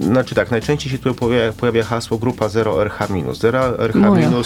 [0.00, 3.24] znaczy tak, najczęściej się tu pojawia, pojawia hasło grupa 0RH-.
[3.32, 4.30] 0RH- Moja.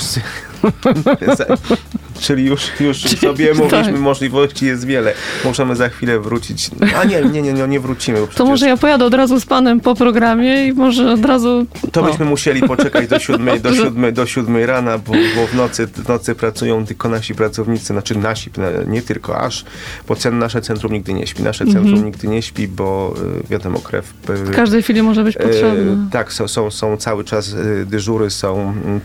[2.21, 3.59] czyli już, już sobie tak.
[3.59, 5.13] mówiliśmy, możliwości jest wiele.
[5.45, 6.71] Możemy za chwilę wrócić.
[7.01, 8.21] A nie, nie, nie, nie, nie wrócimy.
[8.21, 11.25] Bo To przecież może ja pojadę od razu z panem po programie i może od
[11.25, 11.67] razu...
[11.93, 15.87] to byśmy musieli poczekać do siódmej, do siódmej, do siódmej rana, bo, bo w, nocy,
[15.87, 18.51] w nocy pracują tylko nasi pracownicy, znaczy nasi,
[18.87, 19.65] nie tylko aż,
[20.09, 21.43] bo cen, nasze centrum nigdy nie śpi.
[21.43, 21.85] Nasze Mhm.
[21.85, 24.15] centrum nigdy nie śpi, bo y, wiadomo, krew...
[24.31, 25.93] y, W każdej chwili może być potrzebna.
[25.93, 27.55] E, tak, są, są, są cały czas
[27.87, 29.01] dyżury, są mm,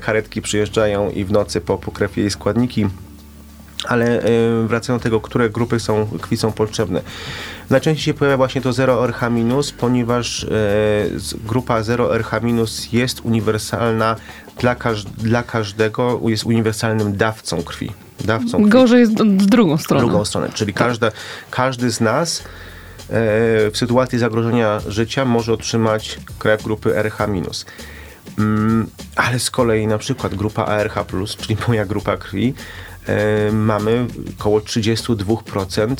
[0.00, 2.86] karetki przyjeżdżają i w nocy po, po krew jej składniki.
[3.88, 7.00] Ale e, wracając do tego, które grupy są, krwi są potrzebne.
[7.70, 10.48] Najczęściej się pojawia właśnie to 0RH-, ponieważ e,
[11.16, 14.16] z- grupa 0RH- jest uniwersalna
[14.58, 17.90] dla, każ- dla każdego, jest uniwersalnym dawcą krwi.
[18.24, 20.00] Dawcą krwi Gorzej jest w drugą stronę.
[20.04, 20.48] drugą stronę.
[20.54, 21.10] Czyli każda,
[21.50, 22.44] każdy z nas e,
[23.70, 27.28] w sytuacji zagrożenia życia może otrzymać krew grupy RH-.
[28.38, 30.94] Mm, ale z kolei na przykład grupa ARH+,
[31.40, 32.54] czyli moja grupa krwi,
[33.06, 34.06] e, mamy
[34.38, 35.94] około 32%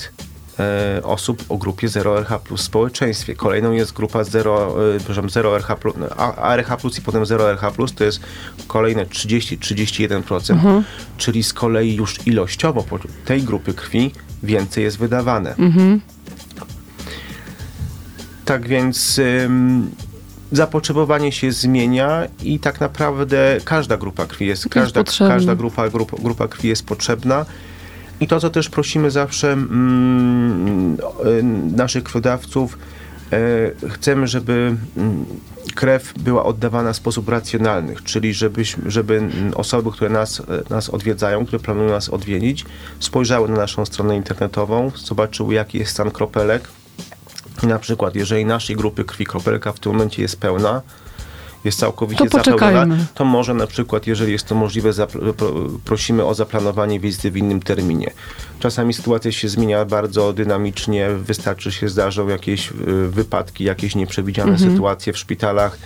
[0.58, 3.35] e, osób o grupie 0RH w społeczeństwie.
[3.35, 5.76] Kolejną jest grupa 0, e, przepraszam, 0RH,
[6.16, 8.20] a- ARH i potem 0RH, to jest
[8.66, 10.82] kolejne 30-31%,
[11.16, 12.85] czyli z kolei już ilościowo
[13.24, 15.54] tej grupy krwi więcej jest wydawane.
[18.44, 19.90] Tak więc ym,
[20.52, 25.34] zapotrzebowanie się zmienia i tak naprawdę każda grupa krwi jest, każda, potrzebna.
[25.34, 27.46] każda grupa, grupa, grupa krwi jest potrzebna.
[28.20, 31.42] I to, co też prosimy zawsze mm, y,
[31.76, 32.78] naszych krwiodawców,
[33.32, 35.24] e, chcemy, żeby mm,
[35.74, 38.34] krew była oddawana w sposób racjonalny, czyli
[38.86, 42.64] żeby mm, osoby, które nas, nas odwiedzają, które planują nas odwiedzić,
[43.00, 46.68] spojrzały na naszą stronę internetową, zobaczyły, jaki jest stan kropelek,
[47.62, 50.83] i na przykład, jeżeli naszej grupy krwi kropelka w tym momencie jest pełna,
[51.64, 54.90] jest całkowicie To zapełniona, to może na przykład, jeżeli jest to możliwe,
[55.85, 58.11] prosimy o zaplanowanie wizyty w innym terminie.
[58.61, 62.75] Czasami sytuacja się zmienia bardzo dynamicznie, wystarczy że się zdarzą jakieś y,
[63.09, 65.79] wypadki, jakieś nieprzewidziane sytuacje w szpitalach,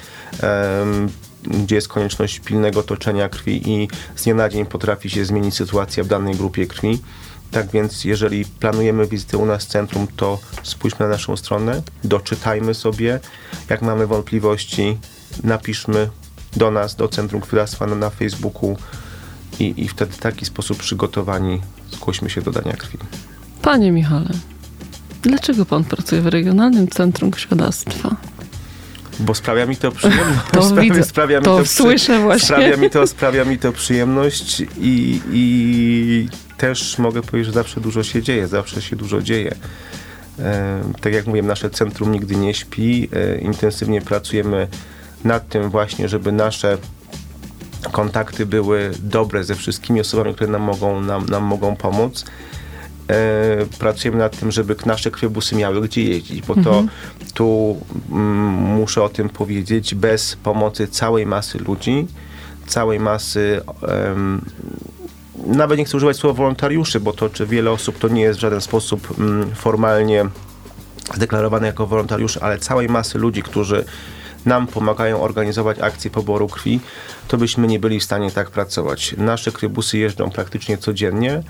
[0.43, 1.09] em,
[1.43, 6.05] gdzie jest konieczność pilnego toczenia krwi i z dnia na dzień potrafi się zmienić sytuacja
[6.05, 6.99] w danej grupie krwi.
[7.51, 12.75] Tak więc, jeżeli planujemy wizytę u nas w centrum, to spójrzmy na naszą stronę, doczytajmy
[12.75, 13.21] sobie.
[13.69, 14.99] Jak mamy wątpliwości,
[15.45, 16.09] napiszmy
[16.57, 18.77] do nas, do Centrum Krwiodawstwa na, na Facebooku
[19.61, 21.61] i, i wtedy w taki sposób przygotowani
[21.93, 22.99] zgłośmy się do dania krwi.
[23.63, 24.29] Panie Michale,
[25.23, 28.17] dlaczego pan pracuje w Regionalnym Centrum Krwiodawstwa?
[29.21, 30.41] Bo sprawia mi to przyjemność.
[30.53, 32.47] To sprawia, widzę, sprawia mi to przy- słyszę właśnie.
[32.47, 38.03] Sprawia mi to, sprawia mi to przyjemność i, i też mogę powiedzieć, że zawsze dużo
[38.03, 39.55] się dzieje, zawsze się dużo dzieje.
[41.01, 43.09] Tak jak mówiłem, nasze centrum nigdy nie śpi.
[43.13, 44.69] E, intensywnie pracujemy
[45.25, 46.79] nad tym właśnie, żeby nasze
[47.93, 52.25] kontakty były dobre ze wszystkimi osobami, które nam mogą, nam, nam mogą pomóc.
[53.09, 56.85] e, pracujemy nad tym, żeby nasze krwiobusy miały gdzie jeździć, bo to
[57.35, 57.77] tu
[58.11, 62.07] mm, muszę o tym powiedzieć, bez pomocy całej masy ludzi,
[62.67, 64.41] całej masy em,
[65.47, 68.43] nawet nie chcę używać słowa wolontariuszy, bo to czy wiele osób to nie jest w
[68.43, 70.27] żaden sposób mm, formalnie
[71.15, 73.85] zdeklarowane jako wolontariusze, ale całej masy ludzi, którzy
[74.47, 76.81] nam pomagają organizować akcje poboru krwi,
[77.29, 79.15] to byśmy nie byli w stanie tak pracować.
[79.19, 81.43] Nasze krybusy jeżdżą praktycznie codziennie.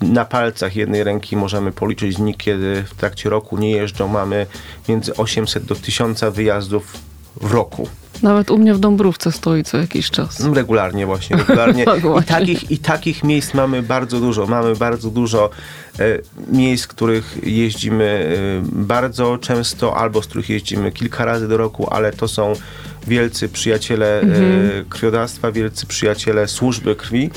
[0.00, 4.08] Na palcach jednej ręki możemy policzyć dni, kiedy w trakcie roku nie jeżdżą.
[4.08, 4.46] Mamy
[4.88, 7.88] między 800 do 1000 wyjazdów w roku.
[8.22, 10.40] Nawet u mnie w Dąbrówce stoi co jakiś czas.
[10.54, 11.84] Regularnie właśnie, regularnie.
[11.92, 14.46] Tak I, takich, I takich miejsc mamy bardzo dużo.
[14.46, 15.50] Mamy bardzo dużo
[15.98, 16.18] e,
[16.52, 22.12] miejsc, których jeździmy e, bardzo często, albo z których jeździmy kilka razy do roku, ale
[22.12, 22.52] to są
[23.06, 24.26] wielcy przyjaciele e,
[24.88, 27.30] krwiodawstwa, wielcy przyjaciele służby krwi.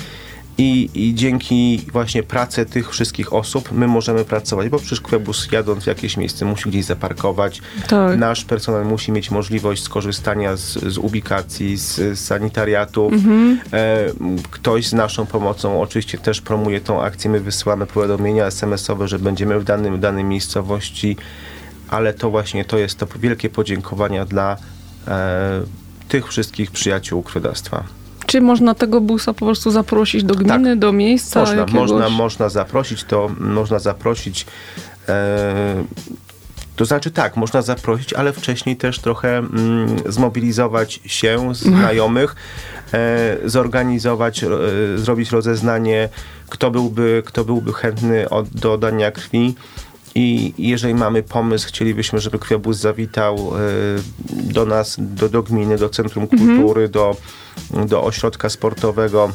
[0.57, 5.83] I, I dzięki właśnie pracy tych wszystkich osób my możemy pracować, bo przecież Kwebus jadąc
[5.83, 7.61] w jakieś miejsce musi gdzieś zaparkować.
[7.87, 8.17] Tak.
[8.17, 13.13] Nasz personel musi mieć możliwość skorzystania z, z ubikacji, z, z sanitariatów.
[13.13, 17.31] E, m, ktoś z naszą pomocą oczywiście też promuje tą akcję.
[17.31, 21.17] My wysyłamy powiadomienia SMS-owe, że będziemy w danym, danej miejscowości,
[21.89, 24.57] ale to właśnie to jest to wielkie podziękowania dla
[25.07, 25.61] e,
[26.07, 28.04] tych wszystkich przyjaciół krwiodawstwa.
[28.26, 31.91] Czy można tego busa po prostu zaprosić do gminy, do miejsca Można, jakiegoś?
[31.91, 34.45] można, można zaprosić, to można zaprosić.
[35.09, 35.84] E,
[36.76, 42.36] to znaczy tak, można zaprosić, ale wcześniej też trochę mm, zmobilizować się, znajomych,
[42.93, 44.47] e, zorganizować, e,
[44.95, 46.09] zrobić rozeznanie,
[46.49, 49.55] kto byłby, kto byłby chętny od, do dania krwi.
[50.15, 55.89] I jeżeli mamy pomysł, chcielibyśmy, żeby krwiobóz zawitał e, do nas, do, do gminy, do
[55.89, 57.15] Centrum Kultury, do,
[57.87, 59.31] do ośrodka sportowego,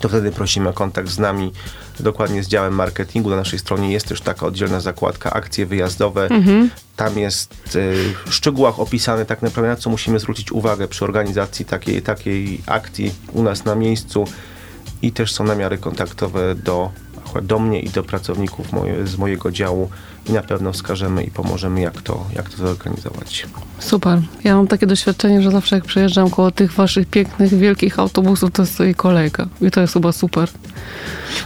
[0.00, 1.52] to wtedy prosimy o kontakt z nami,
[2.00, 3.30] dokładnie z działem marketingu.
[3.30, 6.28] Na naszej stronie jest też taka oddzielna zakładka akcje wyjazdowe.
[6.96, 11.64] Tam jest y, w szczegółach opisane tak naprawdę na co musimy zwrócić uwagę przy organizacji
[11.64, 14.24] takiej, takiej akcji u nas na miejscu
[15.02, 16.90] i też są namiary kontaktowe do,
[17.42, 19.90] do mnie i do pracowników moje, z mojego działu
[20.26, 23.46] i na pewno wskażemy i pomożemy jak to, jak to zorganizować.
[23.78, 24.22] Super.
[24.44, 28.66] Ja mam takie doświadczenie, że zawsze jak przejeżdżam koło tych waszych pięknych, wielkich autobusów, to
[28.66, 29.46] stoi kolejka.
[29.60, 30.48] I to jest chyba super.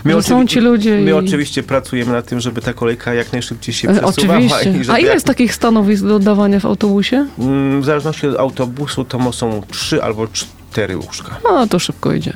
[0.05, 1.13] Że są ci ludzie My i...
[1.13, 4.39] oczywiście pracujemy nad tym, żeby ta kolejka jak najszybciej się E, przesuwała.
[4.59, 4.93] Oczywiście.
[4.93, 7.27] A ile jak jest takich stanowisk do oddawania w autobusie?
[7.39, 11.37] Mm, W zależności od autobusu to są trzy albo cztery łóżka.
[11.43, 12.33] No to szybko idzie.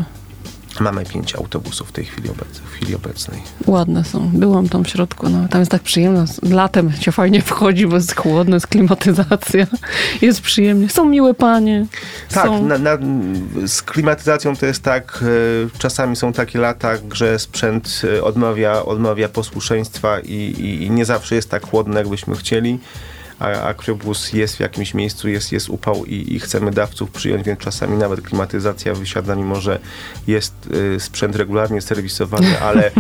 [0.80, 3.42] Mamy pięć autobusów w tej chwili, obec- w chwili obecnej.
[3.68, 4.30] Ładne są.
[4.34, 5.30] Byłam tam w środku.
[5.30, 5.48] No.
[5.48, 6.26] Tam jest tak przyjemno.
[6.44, 9.68] Latem się fajnie wchodzi, bo jest chłodno, jest klimatyzacja.
[10.22, 10.90] Jest przyjemnie.
[10.90, 11.86] Są miłe panie.
[12.30, 12.66] Tak, są...
[12.66, 12.98] na, na,
[13.68, 15.24] z klimatyzacją to jest tak,
[15.76, 21.06] e, czasami są takie lata, że sprzęt e, odmawia, odmawia posłuszeństwa i, i, i nie
[21.06, 22.80] zawsze jest tak chłodno, jakbyśmy chcieli.
[23.44, 27.46] A, a krwiobóz jest w jakimś miejscu, jest, jest upał i, i chcemy dawców przyjąć,
[27.46, 29.80] więc czasami nawet klimatyzacja wysiada, mimo że
[30.28, 30.54] jest
[30.96, 32.92] e, sprzęt regularnie serwisowany, ale...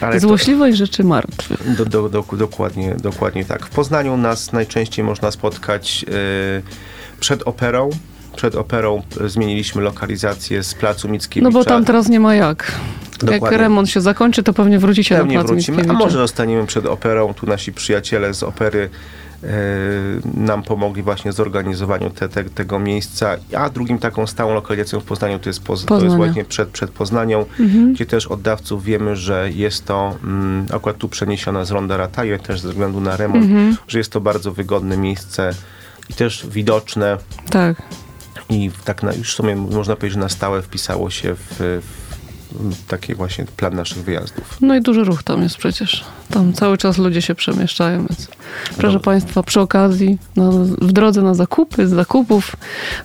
[0.00, 1.76] ale to- Złośliwość rzeczy martwych.
[1.76, 3.66] Do, do, do, dokładnie, dokładnie tak.
[3.66, 6.62] W Poznaniu nas najczęściej można spotkać e,
[7.20, 7.90] przed operą.
[8.36, 11.50] Przed operą zmieniliśmy lokalizację z placu Mickiewicza.
[11.50, 12.72] No bo tam teraz nie ma jak.
[13.22, 13.58] Jak Dokładnie.
[13.58, 17.34] remont się zakończy, to pewnie wrócicie Pewnie na plac wrócimy, a może zostaniemy przed operą.
[17.34, 18.90] Tu nasi przyjaciele z opery
[20.34, 23.36] nam pomogli właśnie w zorganizowaniu te, te, tego miejsca.
[23.56, 26.90] A drugim taką stałą lokalizacją w Poznaniu to jest, poz, to jest właśnie przed, przed
[26.90, 27.92] Poznanią, Mhm.
[27.94, 32.38] gdzie też od dawców wiemy, że jest to mm, akurat tu przeniesione z Ronda Rataje,
[32.38, 33.76] też ze względu na remont, Mhm.
[33.88, 35.50] że jest to bardzo wygodne miejsce
[36.08, 37.18] i też widoczne
[37.50, 37.82] Tak.
[38.50, 42.09] i tak na, już w sumie można powiedzieć, że na stałe wpisało się w, w
[42.88, 44.56] taki właśnie plan naszych wyjazdów.
[44.60, 46.04] No i duży ruch tam jest przecież.
[46.30, 48.28] Tam cały czas ludzie się przemieszczają, więc
[48.76, 49.00] proszę Dobra.
[49.00, 52.56] Państwa, przy okazji, no, w drodze na zakupy, z zakupów,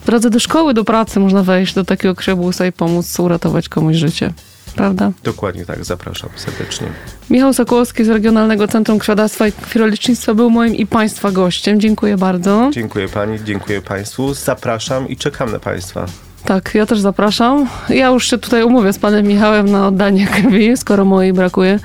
[0.02, 3.96] w drodze do szkoły, do pracy można wejść do takiego krzebusa i pomóc uratować komuś
[3.96, 4.32] życie.
[4.76, 5.12] Prawda?
[5.24, 6.86] Dokładnie tak, zapraszam serdecznie.
[7.30, 11.80] Michał Sokołowski z Regionalnego Centrum Krwiodawstwa i Krwiolecznictwa był moim i Państwa gościem.
[11.80, 12.70] Dziękuję bardzo.
[12.72, 16.06] Dziękuję Pani, dziękuję Państwu, zapraszam i czekam na Państwa.
[16.46, 17.68] Tak, ja też zapraszam.
[17.88, 21.78] Ja już się tutaj umówię z panem Michałem na oddanie krwi, skoro mojej brakuje.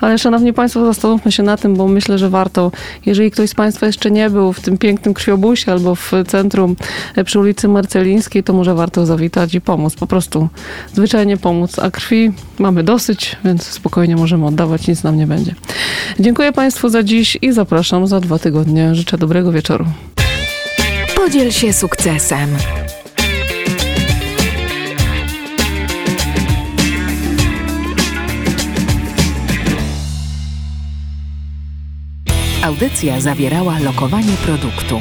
[0.00, 2.72] Ale szanowni państwo, zastanówmy się na tym, bo myślę, że warto.
[3.06, 6.76] Jeżeli ktoś z państwa jeszcze nie był w tym pięknym krwiobusie albo w centrum
[7.16, 9.94] e, przy ulicy Marcelińskiej, to może warto zawitać i pomóc.
[9.94, 10.48] Po prostu
[10.94, 11.78] zwyczajnie pomóc.
[11.78, 15.54] A krwi mamy dosyć, więc spokojnie możemy oddawać, nic nam nie będzie.
[16.20, 18.94] Dziękuję państwu za dziś i zapraszam za dwa tygodnie.
[18.94, 19.84] Życzę dobrego wieczoru.
[21.16, 22.48] Podziel się sukcesem.
[32.66, 35.00] Audycja zawierała lokowanie produktu.